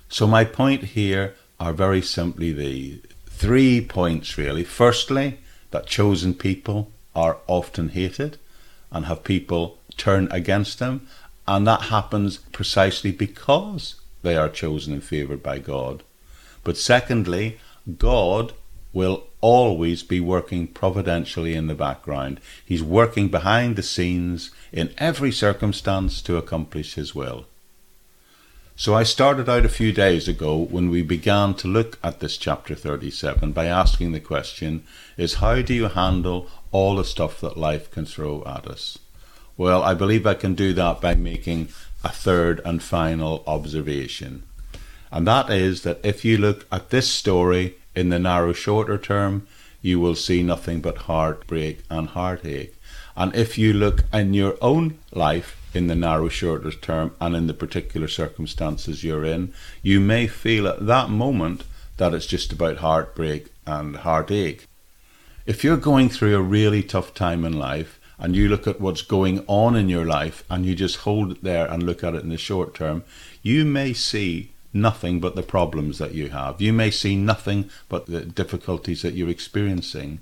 So, 0.09 0.27
my 0.27 0.43
point 0.43 0.83
here 0.83 1.35
are 1.59 1.73
very 1.73 2.01
simply 2.01 2.51
the 2.51 3.01
three 3.27 3.79
points 3.79 4.37
really. 4.37 4.63
Firstly, 4.63 5.39
that 5.71 5.85
chosen 5.85 6.33
people 6.33 6.91
are 7.15 7.37
often 7.47 7.89
hated 7.89 8.37
and 8.91 9.05
have 9.05 9.23
people 9.23 9.77
turn 9.97 10.27
against 10.31 10.79
them 10.79 11.07
and 11.49 11.65
that 11.65 11.81
happens 11.89 12.37
precisely 12.51 13.11
because 13.11 13.95
they 14.21 14.37
are 14.37 14.49
chosen 14.49 14.93
and 14.93 15.03
favoured 15.03 15.41
by 15.41 15.57
God. 15.57 16.03
But 16.63 16.77
secondly, 16.77 17.59
God 17.97 18.53
will 18.93 19.23
always 19.41 20.03
be 20.03 20.19
working 20.19 20.67
providentially 20.67 21.55
in 21.55 21.65
the 21.65 21.73
background. 21.73 22.39
He's 22.63 22.83
working 22.83 23.29
behind 23.29 23.75
the 23.75 23.81
scenes 23.81 24.51
in 24.71 24.93
every 24.99 25.31
circumstance 25.31 26.21
to 26.21 26.37
accomplish 26.37 26.93
His 26.93 27.15
will. 27.15 27.47
So 28.75 28.93
I 28.93 29.01
started 29.01 29.49
out 29.49 29.65
a 29.65 29.69
few 29.69 29.91
days 29.91 30.27
ago 30.27 30.55
when 30.55 30.91
we 30.91 31.01
began 31.01 31.55
to 31.55 31.67
look 31.67 31.97
at 32.03 32.19
this 32.19 32.37
chapter 32.37 32.75
37 32.75 33.53
by 33.53 33.65
asking 33.65 34.11
the 34.11 34.19
question 34.19 34.83
is 35.17 35.35
how 35.35 35.63
do 35.63 35.73
you 35.73 35.87
handle 35.87 36.47
all 36.71 36.95
the 36.95 37.03
stuff 37.03 37.41
that 37.41 37.57
life 37.57 37.89
can 37.89 38.05
throw 38.05 38.43
at 38.45 38.67
us? 38.67 38.99
Well, 39.59 39.83
I 39.83 39.93
believe 39.93 40.25
I 40.25 40.35
can 40.35 40.55
do 40.55 40.71
that 40.71 41.01
by 41.01 41.15
making 41.15 41.67
a 42.01 42.07
third 42.07 42.61
and 42.63 42.81
final 42.81 43.43
observation. 43.45 44.43
And 45.11 45.27
that 45.27 45.49
is 45.49 45.81
that 45.81 45.99
if 46.01 46.23
you 46.23 46.37
look 46.37 46.65
at 46.71 46.91
this 46.91 47.09
story 47.09 47.75
in 47.93 48.07
the 48.07 48.19
narrow, 48.19 48.53
shorter 48.53 48.97
term, 48.97 49.47
you 49.81 49.99
will 49.99 50.15
see 50.15 50.43
nothing 50.43 50.79
but 50.79 51.09
heartbreak 51.09 51.79
and 51.89 52.07
heartache. 52.07 52.73
And 53.17 53.35
if 53.35 53.57
you 53.57 53.73
look 53.73 54.05
in 54.13 54.33
your 54.33 54.55
own 54.61 54.97
life 55.11 55.57
in 55.73 55.87
the 55.87 55.95
narrow, 55.95 56.29
shorter 56.29 56.71
term 56.71 57.13
and 57.19 57.35
in 57.35 57.47
the 57.47 57.53
particular 57.53 58.07
circumstances 58.07 59.03
you're 59.03 59.25
in, 59.25 59.53
you 59.83 59.99
may 59.99 60.27
feel 60.27 60.69
at 60.69 60.87
that 60.87 61.09
moment 61.09 61.65
that 61.97 62.13
it's 62.13 62.27
just 62.27 62.53
about 62.53 62.77
heartbreak 62.77 63.47
and 63.67 63.97
heartache. 63.97 64.67
If 65.45 65.65
you're 65.65 65.75
going 65.75 66.07
through 66.07 66.37
a 66.37 66.41
really 66.41 66.81
tough 66.81 67.13
time 67.13 67.43
in 67.43 67.59
life, 67.59 67.98
and 68.19 68.35
you 68.35 68.47
look 68.49 68.67
at 68.67 68.81
what's 68.81 69.01
going 69.01 69.43
on 69.47 69.75
in 69.75 69.89
your 69.89 70.05
life 70.05 70.43
and 70.49 70.65
you 70.65 70.75
just 70.75 70.97
hold 70.97 71.31
it 71.31 71.43
there 71.43 71.65
and 71.67 71.83
look 71.83 72.03
at 72.03 72.15
it 72.15 72.23
in 72.23 72.29
the 72.29 72.37
short 72.37 72.75
term, 72.75 73.03
you 73.41 73.63
may 73.63 73.93
see 73.93 74.51
nothing 74.73 75.19
but 75.19 75.35
the 75.35 75.43
problems 75.43 75.97
that 75.97 76.13
you 76.13 76.29
have. 76.29 76.61
You 76.61 76.73
may 76.73 76.91
see 76.91 77.15
nothing 77.15 77.69
but 77.87 78.05
the 78.05 78.21
difficulties 78.21 79.01
that 79.01 79.13
you're 79.13 79.29
experiencing. 79.29 80.19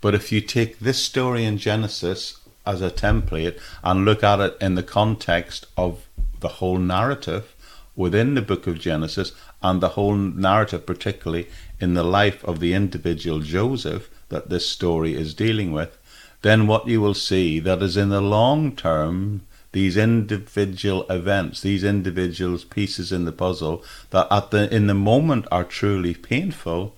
But 0.00 0.14
if 0.14 0.30
you 0.30 0.40
take 0.40 0.78
this 0.78 1.02
story 1.02 1.44
in 1.44 1.58
Genesis 1.58 2.38
as 2.64 2.80
a 2.80 2.90
template 2.90 3.58
and 3.82 4.04
look 4.04 4.22
at 4.22 4.40
it 4.40 4.56
in 4.60 4.76
the 4.76 4.82
context 4.82 5.66
of 5.76 6.06
the 6.40 6.48
whole 6.48 6.78
narrative, 6.78 7.54
within 7.96 8.34
the 8.34 8.42
book 8.42 8.66
of 8.66 8.78
Genesis 8.78 9.32
and 9.62 9.80
the 9.80 9.90
whole 9.90 10.14
narrative, 10.14 10.86
particularly 10.86 11.48
in 11.80 11.94
the 11.94 12.04
life 12.04 12.44
of 12.44 12.60
the 12.60 12.74
individual 12.74 13.40
Joseph 13.40 14.10
that 14.28 14.50
this 14.50 14.68
story 14.68 15.14
is 15.14 15.34
dealing 15.34 15.72
with, 15.72 15.96
then 16.42 16.66
what 16.66 16.86
you 16.86 17.00
will 17.00 17.14
see 17.14 17.58
that 17.60 17.82
is 17.82 17.96
in 17.96 18.08
the 18.08 18.20
long 18.20 18.74
term, 18.74 19.42
these 19.72 19.96
individual 19.96 21.04
events, 21.10 21.60
these 21.60 21.84
individuals, 21.84 22.64
pieces 22.64 23.12
in 23.12 23.24
the 23.24 23.32
puzzle 23.32 23.84
that 24.10 24.26
at 24.30 24.50
the 24.50 24.74
in 24.74 24.86
the 24.86 24.94
moment 24.94 25.46
are 25.50 25.64
truly 25.64 26.14
painful, 26.14 26.94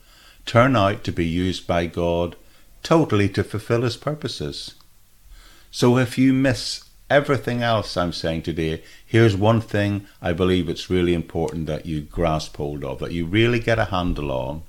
turn 0.47 0.76
out 0.76 1.04
to 1.04 1.12
be 1.12 1.26
used 1.26 1.66
by 1.66 1.87
God 1.87 2.37
totally 2.83 3.28
to 3.30 3.45
fulfill 3.45 3.83
his 3.83 3.97
purposes. 3.97 4.75
So 5.71 5.99
if 5.99 6.16
you 6.16 6.33
miss 6.33 6.85
everything 7.11 7.62
else 7.62 7.97
I'm 7.97 8.12
saying 8.12 8.42
today, 8.42 8.83
here's 9.04 9.37
one 9.37 9.61
thing 9.61 10.07
I 10.23 10.33
believe 10.33 10.68
it's 10.68 10.90
really 10.90 11.14
important 11.14 11.66
that 11.66 11.87
you 11.87 12.00
grasp 12.00 12.57
hold 12.57 12.85
of, 12.85 12.99
that 13.00 13.12
you 13.12 13.26
really 13.26 13.61
get 13.61 13.78
a 13.78 13.87
handle 13.87 14.30
on. 14.30 14.62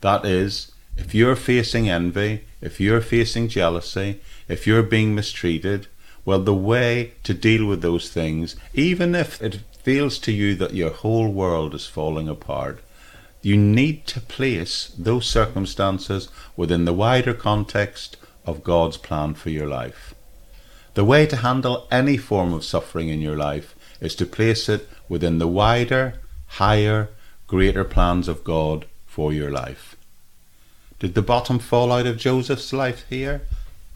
That 0.00 0.24
is, 0.24 0.72
if 1.00 1.14
you're 1.14 1.34
facing 1.34 1.88
envy, 1.88 2.44
if 2.60 2.78
you're 2.78 3.00
facing 3.00 3.48
jealousy, 3.48 4.20
if 4.48 4.66
you're 4.66 4.82
being 4.82 5.14
mistreated, 5.14 5.86
well, 6.26 6.40
the 6.40 6.54
way 6.54 7.14
to 7.22 7.32
deal 7.32 7.64
with 7.64 7.80
those 7.80 8.10
things, 8.10 8.54
even 8.74 9.14
if 9.14 9.40
it 9.40 9.60
feels 9.82 10.18
to 10.18 10.30
you 10.30 10.54
that 10.56 10.74
your 10.74 10.90
whole 10.90 11.32
world 11.32 11.74
is 11.74 11.86
falling 11.86 12.28
apart, 12.28 12.82
you 13.40 13.56
need 13.56 14.06
to 14.06 14.20
place 14.20 14.92
those 14.98 15.26
circumstances 15.26 16.28
within 16.54 16.84
the 16.84 16.92
wider 16.92 17.32
context 17.32 18.18
of 18.44 18.62
God's 18.62 18.98
plan 18.98 19.32
for 19.32 19.48
your 19.48 19.66
life. 19.66 20.14
The 20.92 21.04
way 21.04 21.24
to 21.26 21.36
handle 21.36 21.88
any 21.90 22.18
form 22.18 22.52
of 22.52 22.64
suffering 22.64 23.08
in 23.08 23.22
your 23.22 23.38
life 23.38 23.74
is 24.02 24.14
to 24.16 24.26
place 24.26 24.68
it 24.68 24.86
within 25.08 25.38
the 25.38 25.48
wider, 25.48 26.20
higher, 26.62 27.08
greater 27.46 27.84
plans 27.84 28.28
of 28.28 28.44
God 28.44 28.84
for 29.06 29.32
your 29.32 29.50
life. 29.50 29.96
Did 31.00 31.14
the 31.14 31.22
bottom 31.22 31.58
fall 31.58 31.90
out 31.90 32.06
of 32.06 32.18
Joseph's 32.18 32.72
life 32.72 33.06
here? 33.08 33.42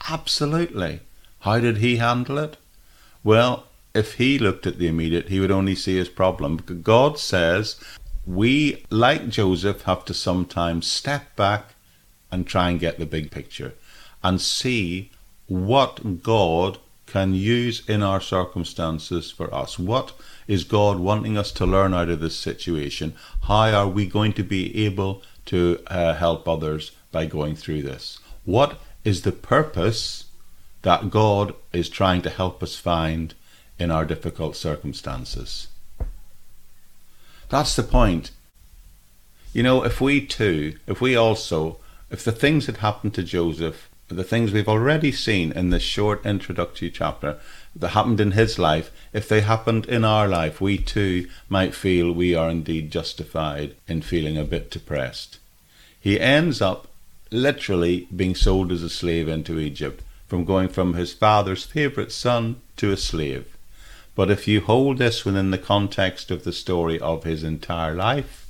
Absolutely. 0.08 1.00
How 1.40 1.60
did 1.60 1.76
he 1.76 1.96
handle 1.96 2.38
it? 2.38 2.56
Well, 3.22 3.64
if 3.94 4.14
he 4.14 4.38
looked 4.38 4.66
at 4.66 4.78
the 4.78 4.88
immediate, 4.88 5.28
he 5.28 5.38
would 5.38 5.50
only 5.50 5.74
see 5.74 5.96
his 5.96 6.08
problem. 6.08 6.56
God 6.82 7.18
says 7.18 7.76
we, 8.26 8.84
like 8.88 9.28
Joseph, 9.28 9.82
have 9.82 10.06
to 10.06 10.14
sometimes 10.14 10.86
step 10.86 11.36
back 11.36 11.74
and 12.32 12.46
try 12.46 12.70
and 12.70 12.80
get 12.80 12.98
the 12.98 13.06
big 13.06 13.30
picture 13.30 13.74
and 14.22 14.40
see 14.40 15.10
what 15.46 16.22
God 16.22 16.78
can 17.06 17.34
use 17.34 17.86
in 17.86 18.02
our 18.02 18.20
circumstances 18.20 19.30
for 19.30 19.54
us. 19.54 19.78
What 19.78 20.12
is 20.48 20.64
God 20.64 20.98
wanting 20.98 21.36
us 21.36 21.52
to 21.52 21.66
learn 21.66 21.92
out 21.92 22.08
of 22.08 22.20
this 22.20 22.34
situation? 22.34 23.14
How 23.42 23.70
are 23.72 23.88
we 23.88 24.06
going 24.06 24.32
to 24.32 24.42
be 24.42 24.86
able 24.86 25.22
to 25.46 25.80
uh, 25.86 26.14
help 26.14 26.48
others 26.48 26.92
by 27.12 27.26
going 27.26 27.56
through 27.56 27.82
this? 27.82 28.18
What 28.44 28.78
is 29.04 29.22
the 29.22 29.32
purpose 29.32 30.26
that 30.82 31.10
God 31.10 31.54
is 31.72 31.88
trying 31.88 32.22
to 32.22 32.30
help 32.30 32.62
us 32.62 32.76
find 32.76 33.34
in 33.78 33.90
our 33.90 34.04
difficult 34.04 34.56
circumstances? 34.56 35.68
That's 37.48 37.76
the 37.76 37.82
point. 37.82 38.30
You 39.52 39.62
know, 39.62 39.84
if 39.84 40.00
we 40.00 40.26
too, 40.26 40.76
if 40.86 41.00
we 41.00 41.14
also, 41.14 41.78
if 42.10 42.24
the 42.24 42.32
things 42.32 42.66
that 42.66 42.78
happened 42.78 43.14
to 43.14 43.22
Joseph, 43.22 43.88
the 44.08 44.24
things 44.24 44.52
we've 44.52 44.68
already 44.68 45.12
seen 45.12 45.52
in 45.52 45.70
this 45.70 45.82
short 45.82 46.24
introductory 46.26 46.90
chapter 46.90 47.38
that 47.76 47.88
happened 47.88 48.20
in 48.20 48.32
his 48.32 48.58
life, 48.58 48.90
if 49.12 49.28
they 49.28 49.40
happened 49.40 49.86
in 49.86 50.04
our 50.04 50.28
life, 50.28 50.60
we 50.60 50.78
too 50.78 51.28
might 51.48 51.74
feel 51.74 52.12
we 52.12 52.34
are 52.34 52.50
indeed 52.50 52.90
justified 52.90 53.74
in 53.88 54.02
feeling 54.02 54.38
a 54.38 54.44
bit 54.44 54.70
depressed. 54.70 55.38
He 56.00 56.20
ends 56.20 56.60
up 56.62 56.88
literally 57.30 58.06
being 58.14 58.34
sold 58.34 58.70
as 58.70 58.82
a 58.82 58.90
slave 58.90 59.28
into 59.28 59.58
Egypt, 59.58 60.02
from 60.28 60.44
going 60.44 60.68
from 60.68 60.94
his 60.94 61.12
father's 61.12 61.64
favourite 61.64 62.12
son 62.12 62.60
to 62.76 62.92
a 62.92 62.96
slave. 62.96 63.56
But 64.14 64.30
if 64.30 64.46
you 64.46 64.60
hold 64.60 64.98
this 64.98 65.24
within 65.24 65.50
the 65.50 65.58
context 65.58 66.30
of 66.30 66.44
the 66.44 66.52
story 66.52 67.00
of 67.00 67.24
his 67.24 67.42
entire 67.42 67.94
life, 67.94 68.46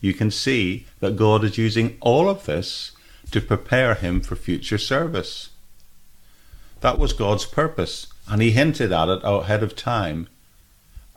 you 0.00 0.12
can 0.12 0.30
see 0.30 0.86
that 1.00 1.16
God 1.16 1.42
is 1.42 1.58
using 1.58 1.96
all 2.00 2.28
of 2.28 2.44
this 2.44 2.92
to 3.30 3.40
prepare 3.40 3.94
him 3.94 4.20
for 4.20 4.36
future 4.36 4.78
service. 4.78 5.48
That 6.80 6.98
was 6.98 7.12
God's 7.12 7.46
purpose, 7.46 8.08
and 8.28 8.42
he 8.42 8.50
hinted 8.50 8.92
at 8.92 9.08
it 9.08 9.20
ahead 9.22 9.62
of 9.62 9.76
time 9.76 10.28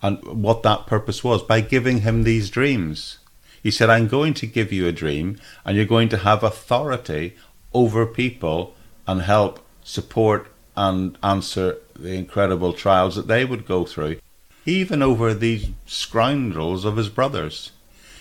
and 0.01 0.23
what 0.23 0.63
that 0.63 0.87
purpose 0.87 1.23
was 1.23 1.43
by 1.43 1.61
giving 1.61 2.01
him 2.01 2.23
these 2.23 2.49
dreams. 2.49 3.17
He 3.61 3.71
said, 3.71 3.89
I'm 3.89 4.07
going 4.07 4.33
to 4.35 4.47
give 4.47 4.71
you 4.71 4.87
a 4.87 4.93
dream, 4.93 5.37
and 5.65 5.75
you're 5.75 5.85
going 5.85 6.09
to 6.09 6.17
have 6.17 6.43
authority 6.43 7.35
over 7.73 8.05
people 8.05 8.75
and 9.05 9.21
help 9.21 9.59
support 9.83 10.47
and 10.77 11.17
answer 11.21 11.77
the 11.97 12.13
incredible 12.13 12.71
trials 12.71 13.15
that 13.15 13.27
they 13.27 13.43
would 13.43 13.67
go 13.67 13.83
through, 13.83 14.19
even 14.65 15.03
over 15.03 15.33
these 15.33 15.69
scoundrels 15.85 16.85
of 16.85 16.95
his 16.95 17.09
brothers. 17.09 17.71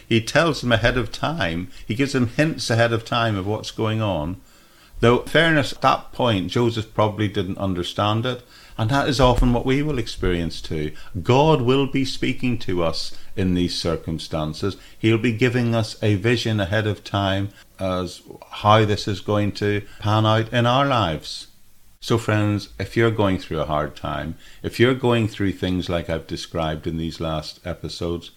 He 0.09 0.21
tells 0.21 0.61
them 0.61 0.73
ahead 0.73 0.97
of 0.97 1.13
time, 1.13 1.71
he 1.87 1.95
gives 1.95 2.15
them 2.15 2.29
hints 2.29 2.71
ahead 2.71 2.93
of 2.93 3.05
time 3.05 3.37
of 3.37 3.47
what's 3.47 3.71
going 3.71 4.01
on. 4.03 4.41
Though, 5.01 5.19
fairness, 5.21 5.73
at 5.73 5.83
that 5.83 6.13
point, 6.13 6.51
Joseph 6.51 6.93
probably 6.93 7.29
didn't 7.29 7.59
understand 7.59 8.27
it, 8.27 8.43
and 8.79 8.91
that 8.91 9.09
is 9.09 9.21
often 9.21 9.53
what 9.53 9.67
we 9.67 9.83
will 9.83 9.99
experience 9.99 10.61
too. 10.61 10.93
God 11.21 11.63
will 11.63 11.89
be 11.89 12.05
speaking 12.05 12.59
to 12.61 12.85
us 12.85 13.19
in 13.35 13.55
these 13.55 13.77
circumstances. 13.77 14.77
He'll 14.97 15.19
be 15.19 15.33
giving 15.33 15.75
us 15.75 16.01
a 16.03 16.15
vision 16.15 16.61
ahead 16.61 16.87
of 16.87 17.03
time 17.03 17.49
as 17.81 18.23
how 18.51 18.85
this 18.85 19.09
is 19.09 19.21
going 19.21 19.53
to 19.53 19.83
pan 19.99 20.25
out 20.25 20.53
in 20.53 20.65
our 20.65 20.87
lives. 20.87 21.49
So, 22.01 22.17
friends, 22.17 22.69
if 22.79 22.97
you're 22.97 23.11
going 23.11 23.39
through 23.39 23.59
a 23.61 23.67
hard 23.67 23.97
time, 23.97 24.37
if 24.63 24.79
you're 24.79 24.95
going 24.95 25.27
through 25.27 25.53
things 25.53 25.89
like 25.89 26.09
I've 26.09 26.29
described 26.29 26.87
in 26.87 26.97
these 26.97 27.21
last 27.21 27.59
episodes, 27.67 28.31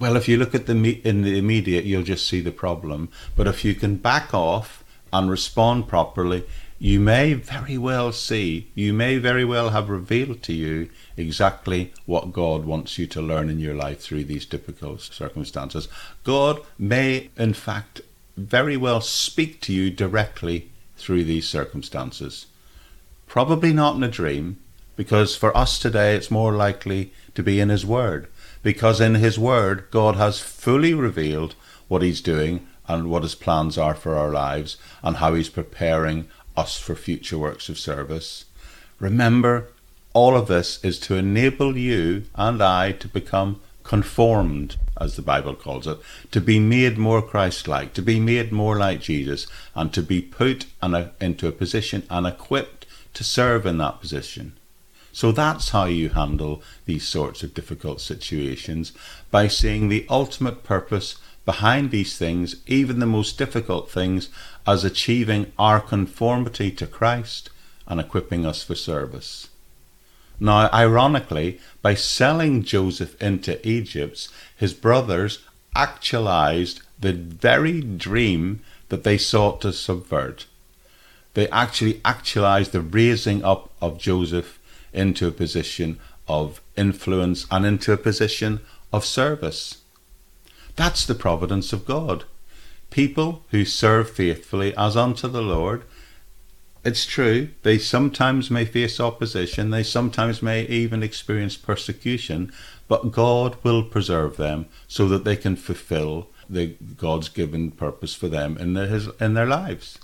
well, 0.00 0.16
if 0.16 0.28
you 0.28 0.36
look 0.36 0.56
at 0.56 0.66
the 0.66 0.74
me- 0.74 1.00
in 1.04 1.22
the 1.22 1.38
immediate, 1.38 1.84
you'll 1.84 2.02
just 2.02 2.26
see 2.26 2.40
the 2.40 2.50
problem. 2.50 3.10
But 3.36 3.46
if 3.46 3.64
you 3.64 3.76
can 3.76 3.96
back 3.96 4.34
off 4.34 4.82
and 5.12 5.30
respond 5.30 5.86
properly, 5.86 6.44
you 6.78 7.00
may 7.00 7.34
very 7.34 7.78
well 7.78 8.12
see, 8.12 8.70
you 8.74 8.92
may 8.92 9.18
very 9.18 9.44
well 9.44 9.70
have 9.70 9.88
revealed 9.88 10.42
to 10.42 10.52
you 10.52 10.90
exactly 11.16 11.92
what 12.06 12.32
God 12.32 12.64
wants 12.64 12.98
you 12.98 13.06
to 13.08 13.22
learn 13.22 13.48
in 13.48 13.60
your 13.60 13.74
life 13.74 14.00
through 14.00 14.24
these 14.24 14.44
difficult 14.44 15.00
circumstances. 15.00 15.88
God 16.24 16.60
may, 16.78 17.30
in 17.36 17.54
fact, 17.54 18.00
very 18.36 18.76
well 18.76 19.00
speak 19.00 19.60
to 19.62 19.72
you 19.72 19.90
directly 19.90 20.70
through 20.96 21.24
these 21.24 21.48
circumstances. 21.48 22.46
Probably 23.26 23.72
not 23.72 23.96
in 23.96 24.02
a 24.02 24.08
dream, 24.08 24.58
because 24.96 25.36
for 25.36 25.56
us 25.56 25.78
today 25.78 26.14
it's 26.14 26.30
more 26.30 26.52
likely 26.52 27.12
to 27.34 27.42
be 27.42 27.60
in 27.60 27.68
His 27.68 27.86
Word. 27.86 28.28
Because 28.62 29.00
in 29.00 29.14
His 29.16 29.38
Word, 29.38 29.86
God 29.90 30.16
has 30.16 30.40
fully 30.40 30.94
revealed 30.94 31.54
what 31.88 32.02
He's 32.02 32.20
doing 32.20 32.66
and 32.86 33.10
what 33.10 33.22
His 33.22 33.34
plans 33.34 33.78
are 33.78 33.94
for 33.94 34.14
our 34.16 34.30
lives 34.30 34.76
and 35.02 35.16
how 35.16 35.34
He's 35.34 35.48
preparing 35.48 36.28
us 36.56 36.78
for 36.78 36.94
future 36.94 37.38
works 37.38 37.68
of 37.68 37.78
service. 37.78 38.44
Remember, 38.98 39.68
all 40.12 40.36
of 40.36 40.46
this 40.46 40.82
is 40.84 40.98
to 41.00 41.16
enable 41.16 41.76
you 41.76 42.24
and 42.34 42.62
I 42.62 42.92
to 42.92 43.08
become 43.08 43.60
conformed, 43.82 44.76
as 44.98 45.16
the 45.16 45.22
Bible 45.22 45.54
calls 45.54 45.86
it, 45.86 45.98
to 46.30 46.40
be 46.40 46.58
made 46.58 46.96
more 46.96 47.20
Christ 47.20 47.68
like, 47.68 47.92
to 47.94 48.02
be 48.02 48.18
made 48.18 48.50
more 48.50 48.78
like 48.78 49.00
Jesus, 49.00 49.46
and 49.74 49.92
to 49.92 50.02
be 50.02 50.22
put 50.22 50.66
into 51.20 51.48
a 51.48 51.52
position 51.52 52.04
and 52.08 52.26
equipped 52.26 52.86
to 53.12 53.24
serve 53.24 53.66
in 53.66 53.78
that 53.78 54.00
position. 54.00 54.54
So 55.12 55.32
that's 55.32 55.68
how 55.70 55.84
you 55.84 56.08
handle 56.08 56.62
these 56.86 57.06
sorts 57.06 57.42
of 57.42 57.54
difficult 57.54 58.00
situations 58.00 58.92
by 59.30 59.48
seeing 59.48 59.88
the 59.88 60.06
ultimate 60.08 60.64
purpose 60.64 61.16
behind 61.44 61.90
these 61.90 62.16
things, 62.16 62.56
even 62.66 63.00
the 63.00 63.06
most 63.06 63.36
difficult 63.36 63.90
things, 63.90 64.30
as 64.66 64.84
achieving 64.84 65.52
our 65.58 65.80
conformity 65.80 66.70
to 66.72 66.86
Christ 66.86 67.50
and 67.86 68.00
equipping 68.00 68.46
us 68.46 68.62
for 68.62 68.74
service. 68.74 69.48
Now, 70.40 70.68
ironically, 70.72 71.60
by 71.82 71.94
selling 71.94 72.62
Joseph 72.62 73.20
into 73.22 73.66
Egypt, 73.66 74.28
his 74.56 74.74
brothers 74.74 75.40
actualized 75.76 76.82
the 76.98 77.12
very 77.12 77.80
dream 77.80 78.60
that 78.88 79.04
they 79.04 79.18
sought 79.18 79.60
to 79.60 79.72
subvert 79.72 80.46
they 81.34 81.48
actually 81.48 82.00
actualized 82.04 82.72
the 82.72 82.80
raising 82.80 83.44
up 83.44 83.70
of 83.82 83.98
Joseph 83.98 84.60
into 84.92 85.26
a 85.26 85.32
position 85.32 85.98
of 86.26 86.60
influence 86.76 87.46
and 87.50 87.66
into 87.66 87.92
a 87.92 87.96
position 87.96 88.60
of 88.92 89.04
service. 89.04 89.78
That's 90.76 91.04
the 91.04 91.14
providence 91.14 91.72
of 91.72 91.84
God. 91.84 92.24
People 92.94 93.42
who 93.50 93.64
serve 93.64 94.08
faithfully 94.08 94.72
as 94.76 94.96
unto 94.96 95.26
the 95.26 95.42
Lord, 95.42 95.82
it's 96.84 97.04
true, 97.04 97.48
they 97.64 97.76
sometimes 97.76 98.52
may 98.52 98.64
face 98.64 99.00
opposition, 99.00 99.70
they 99.70 99.82
sometimes 99.82 100.40
may 100.40 100.64
even 100.66 101.02
experience 101.02 101.56
persecution, 101.56 102.52
but 102.86 103.10
God 103.10 103.56
will 103.64 103.82
preserve 103.82 104.36
them 104.36 104.66
so 104.86 105.08
that 105.08 105.24
they 105.24 105.34
can 105.34 105.56
fulfill 105.56 106.28
the 106.48 106.76
God's 106.96 107.28
given 107.28 107.72
purpose 107.72 108.14
for 108.14 108.28
them 108.28 108.56
in 108.58 108.74
their, 108.74 108.86
his, 108.86 109.08
in 109.20 109.34
their 109.34 109.46
lives. 109.46 109.98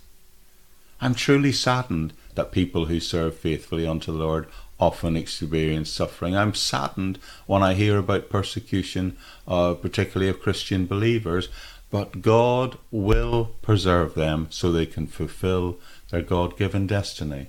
I'm 1.01 1.15
truly 1.15 1.53
saddened 1.53 2.13
that 2.35 2.51
people 2.51 2.87
who 2.87 2.99
serve 2.99 3.37
faithfully 3.37 3.87
unto 3.87 4.11
the 4.11 4.19
Lord 4.19 4.49
often 4.81 5.17
experience 5.17 5.91
suffering. 5.91 6.37
I'm 6.37 6.55
saddened 6.55 7.21
when 7.47 7.63
I 7.63 7.75
hear 7.75 7.99
about 7.99 8.31
persecution, 8.31 9.17
uh, 9.47 9.75
particularly 9.75 10.29
of 10.29 10.41
Christian 10.41 10.87
believers, 10.87 11.51
but 11.91 12.23
God 12.23 12.79
will 12.91 13.57
preserve 13.63 14.15
them 14.15 14.47
so 14.51 14.71
they 14.71 14.87
can 14.87 15.07
fulfill 15.07 15.79
their 16.11 16.23
God 16.23 16.57
given 16.57 16.87
destiny. 16.87 17.49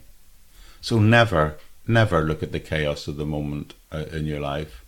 So 0.81 0.99
never, 0.99 1.57
never 1.87 2.23
look 2.23 2.41
at 2.41 2.51
the 2.51 2.59
chaos 2.59 3.07
of 3.07 3.17
the 3.17 3.25
moment 3.25 3.75
uh, 3.91 4.05
in 4.11 4.25
your 4.25 4.39
life. 4.39 4.83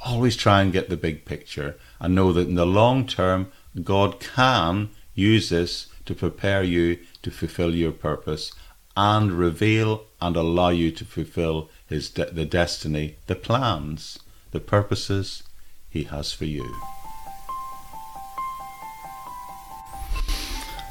Always 0.00 0.36
try 0.36 0.62
and 0.62 0.72
get 0.72 0.88
the 0.88 0.96
big 0.96 1.24
picture 1.24 1.76
and 2.00 2.14
know 2.14 2.32
that 2.32 2.48
in 2.48 2.54
the 2.54 2.66
long 2.66 3.06
term, 3.06 3.52
God 3.84 4.20
can 4.20 4.90
use 5.14 5.48
this 5.48 5.86
to 6.06 6.14
prepare 6.14 6.62
you 6.62 6.98
to 7.22 7.30
fulfill 7.30 7.74
your 7.74 7.92
purpose 7.92 8.52
and 8.96 9.32
reveal 9.32 10.04
and 10.20 10.36
allow 10.36 10.70
you 10.70 10.90
to 10.90 11.04
fulfill 11.04 11.70
his 11.86 12.10
de- 12.10 12.30
the 12.30 12.44
destiny, 12.44 13.16
the 13.26 13.36
plans, 13.36 14.18
the 14.50 14.60
purposes 14.60 15.44
he 15.88 16.04
has 16.04 16.32
for 16.32 16.46
you. 16.46 16.97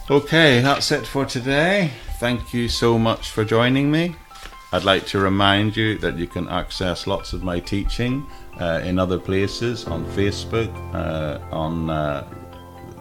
Okay, 0.10 0.62
that's 0.62 0.90
it 0.94 1.06
for 1.06 1.26
today. 1.26 1.92
Thank 2.18 2.54
you 2.54 2.70
so 2.70 2.98
much 2.98 3.32
for 3.32 3.44
joining 3.44 3.92
me. 3.92 4.16
I'd 4.72 4.86
like 4.86 5.06
to 5.08 5.20
remind 5.20 5.76
you 5.76 5.98
that 5.98 6.18
you 6.18 6.28
can 6.28 6.48
access 6.48 7.08
lots 7.08 7.34
of 7.34 7.44
my 7.44 7.60
teaching 7.60 8.26
uh, 8.58 8.80
in 8.86 9.00
other 9.00 9.20
places 9.20 9.84
on 9.84 10.06
Facebook, 10.12 10.74
uh, 10.96 11.40
on 11.54 11.90
uh, 11.90 12.26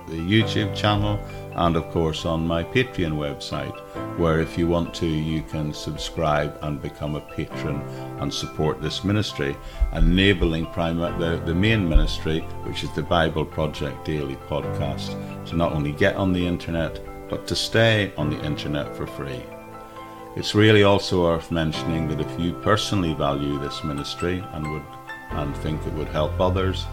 the 0.08 0.16
YouTube 0.16 0.74
channel, 0.74 1.20
and 1.56 1.76
of 1.76 1.88
course 1.90 2.24
on 2.24 2.46
my 2.46 2.62
Patreon 2.62 3.12
website, 3.12 3.78
where 4.18 4.40
if 4.40 4.56
you 4.56 4.66
want 4.68 4.94
to, 4.94 5.06
you 5.06 5.42
can 5.42 5.72
subscribe 5.72 6.58
and 6.62 6.80
become 6.80 7.16
a 7.16 7.20
patron 7.20 7.80
and 8.20 8.32
support 8.32 8.80
this 8.80 9.04
ministry, 9.04 9.56
enabling 9.92 10.66
prim- 10.66 10.98
the, 11.18 11.42
the 11.44 11.54
main 11.54 11.88
ministry, 11.88 12.40
which 12.64 12.84
is 12.84 12.92
the 12.92 13.02
Bible 13.02 13.44
Project 13.44 14.04
Daily 14.04 14.36
podcast, 14.48 15.10
to 15.46 15.56
not 15.56 15.72
only 15.72 15.92
get 15.92 16.16
on 16.16 16.32
the 16.32 16.46
internet, 16.46 17.00
but 17.28 17.46
to 17.46 17.56
stay 17.56 18.12
on 18.16 18.30
the 18.30 18.42
internet 18.44 18.94
for 18.96 19.06
free. 19.06 19.42
It's 20.36 20.54
really 20.54 20.82
also 20.82 21.22
worth 21.22 21.50
mentioning 21.50 22.08
that 22.08 22.20
if 22.20 22.38
you 22.40 22.52
personally 22.52 23.14
value 23.14 23.58
this 23.58 23.82
ministry 23.82 24.44
and 24.52 24.70
would 24.70 24.84
and 25.30 25.56
think 25.56 25.84
it 25.86 25.92
would 25.94 26.08
help 26.08 26.38
others, 26.38 26.84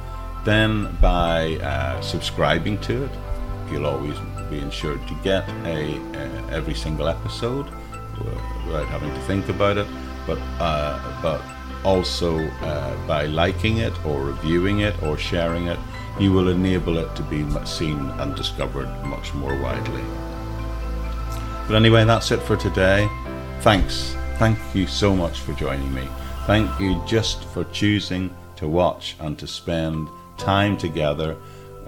then 0.43 0.97
by 1.01 1.55
uh, 1.57 2.01
subscribing 2.01 2.77
to 2.79 3.03
it, 3.03 3.11
you'll 3.71 3.85
always 3.85 4.17
be 4.53 4.59
ensured 4.59 5.01
to 5.07 5.15
get 5.23 5.47
a 5.65 5.99
every 6.51 6.75
single 6.75 7.07
episode 7.07 7.67
without 8.65 8.87
having 8.87 9.13
to 9.13 9.21
think 9.21 9.49
about 9.49 9.77
it. 9.77 9.87
But 10.27 10.39
uh, 10.59 11.21
but 11.21 11.41
also 11.83 12.39
uh, 12.39 13.07
by 13.07 13.25
liking 13.25 13.77
it 13.77 13.93
or 14.05 14.23
reviewing 14.23 14.79
it 14.79 14.95
or 15.03 15.17
sharing 15.17 15.67
it, 15.67 15.79
you 16.19 16.31
will 16.31 16.49
enable 16.49 16.97
it 16.97 17.15
to 17.15 17.23
be 17.23 17.45
seen 17.65 17.99
and 18.21 18.35
discovered 18.35 18.89
much 19.05 19.33
more 19.33 19.55
widely. 19.61 20.03
But 21.67 21.75
anyway, 21.75 22.05
that's 22.05 22.31
it 22.31 22.41
for 22.41 22.55
today. 22.57 23.09
Thanks. 23.61 24.15
Thank 24.37 24.57
you 24.73 24.87
so 24.87 25.15
much 25.15 25.39
for 25.39 25.53
joining 25.53 25.93
me. 25.93 26.07
Thank 26.45 26.79
you 26.79 27.01
just 27.07 27.45
for 27.45 27.63
choosing 27.65 28.29
to 28.57 28.67
watch 28.67 29.15
and 29.19 29.37
to 29.39 29.47
spend 29.47 30.09
time 30.37 30.77
together, 30.77 31.37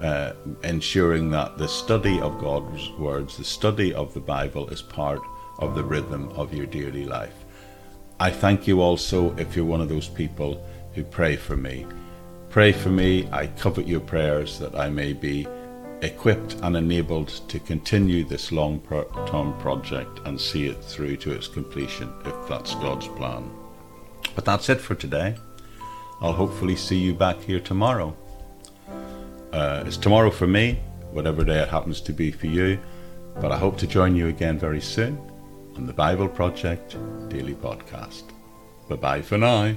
uh, 0.01 0.33
ensuring 0.63 1.29
that 1.31 1.57
the 1.57 1.67
study 1.67 2.19
of 2.19 2.39
God's 2.39 2.91
words, 2.91 3.37
the 3.37 3.43
study 3.43 3.93
of 3.93 4.13
the 4.13 4.19
Bible, 4.19 4.69
is 4.69 4.81
part 4.81 5.21
of 5.59 5.75
the 5.75 5.83
rhythm 5.83 6.29
of 6.29 6.53
your 6.53 6.65
daily 6.65 7.05
life. 7.05 7.45
I 8.19 8.29
thank 8.29 8.67
you 8.67 8.81
also 8.81 9.35
if 9.37 9.55
you're 9.55 9.65
one 9.65 9.81
of 9.81 9.89
those 9.89 10.07
people 10.07 10.65
who 10.93 11.03
pray 11.03 11.35
for 11.35 11.57
me. 11.57 11.85
Pray 12.49 12.71
for 12.71 12.89
me. 12.89 13.27
I 13.31 13.47
covet 13.47 13.87
your 13.87 13.99
prayers 13.99 14.59
that 14.59 14.75
I 14.75 14.89
may 14.89 15.13
be 15.13 15.47
equipped 16.01 16.55
and 16.61 16.77
enabled 16.77 17.27
to 17.49 17.59
continue 17.59 18.23
this 18.23 18.51
long 18.51 18.79
term 19.27 19.57
project 19.59 20.21
and 20.25 20.39
see 20.39 20.67
it 20.67 20.83
through 20.83 21.17
to 21.17 21.31
its 21.31 21.47
completion 21.47 22.13
if 22.25 22.47
that's 22.47 22.75
God's 22.75 23.07
plan. 23.09 23.49
But 24.35 24.45
that's 24.45 24.69
it 24.69 24.79
for 24.79 24.95
today. 24.95 25.35
I'll 26.21 26.33
hopefully 26.33 26.75
see 26.75 26.97
you 26.97 27.13
back 27.13 27.41
here 27.41 27.59
tomorrow. 27.59 28.15
Uh, 29.55 29.85
it's 29.87 29.95
tomorrow 29.95 30.29
for 30.29 30.47
me, 30.47 30.77
whatever 31.11 31.45
day 31.45 31.61
it 31.61 31.69
happens 31.69 32.01
to 32.01 32.11
be 32.11 32.29
for 32.29 32.47
you, 32.47 32.77
but 33.39 33.53
I 33.53 33.57
hope 33.57 33.77
to 33.77 33.87
join 33.87 34.13
you 34.13 34.27
again 34.27 34.59
very 34.59 34.81
soon 34.81 35.17
on 35.77 35.85
the 35.85 35.93
Bible 35.93 36.27
Project 36.27 36.97
Daily 37.29 37.53
Podcast. 37.53 38.23
Bye 38.89 38.97
bye 38.97 39.21
for 39.21 39.37
now. 39.37 39.73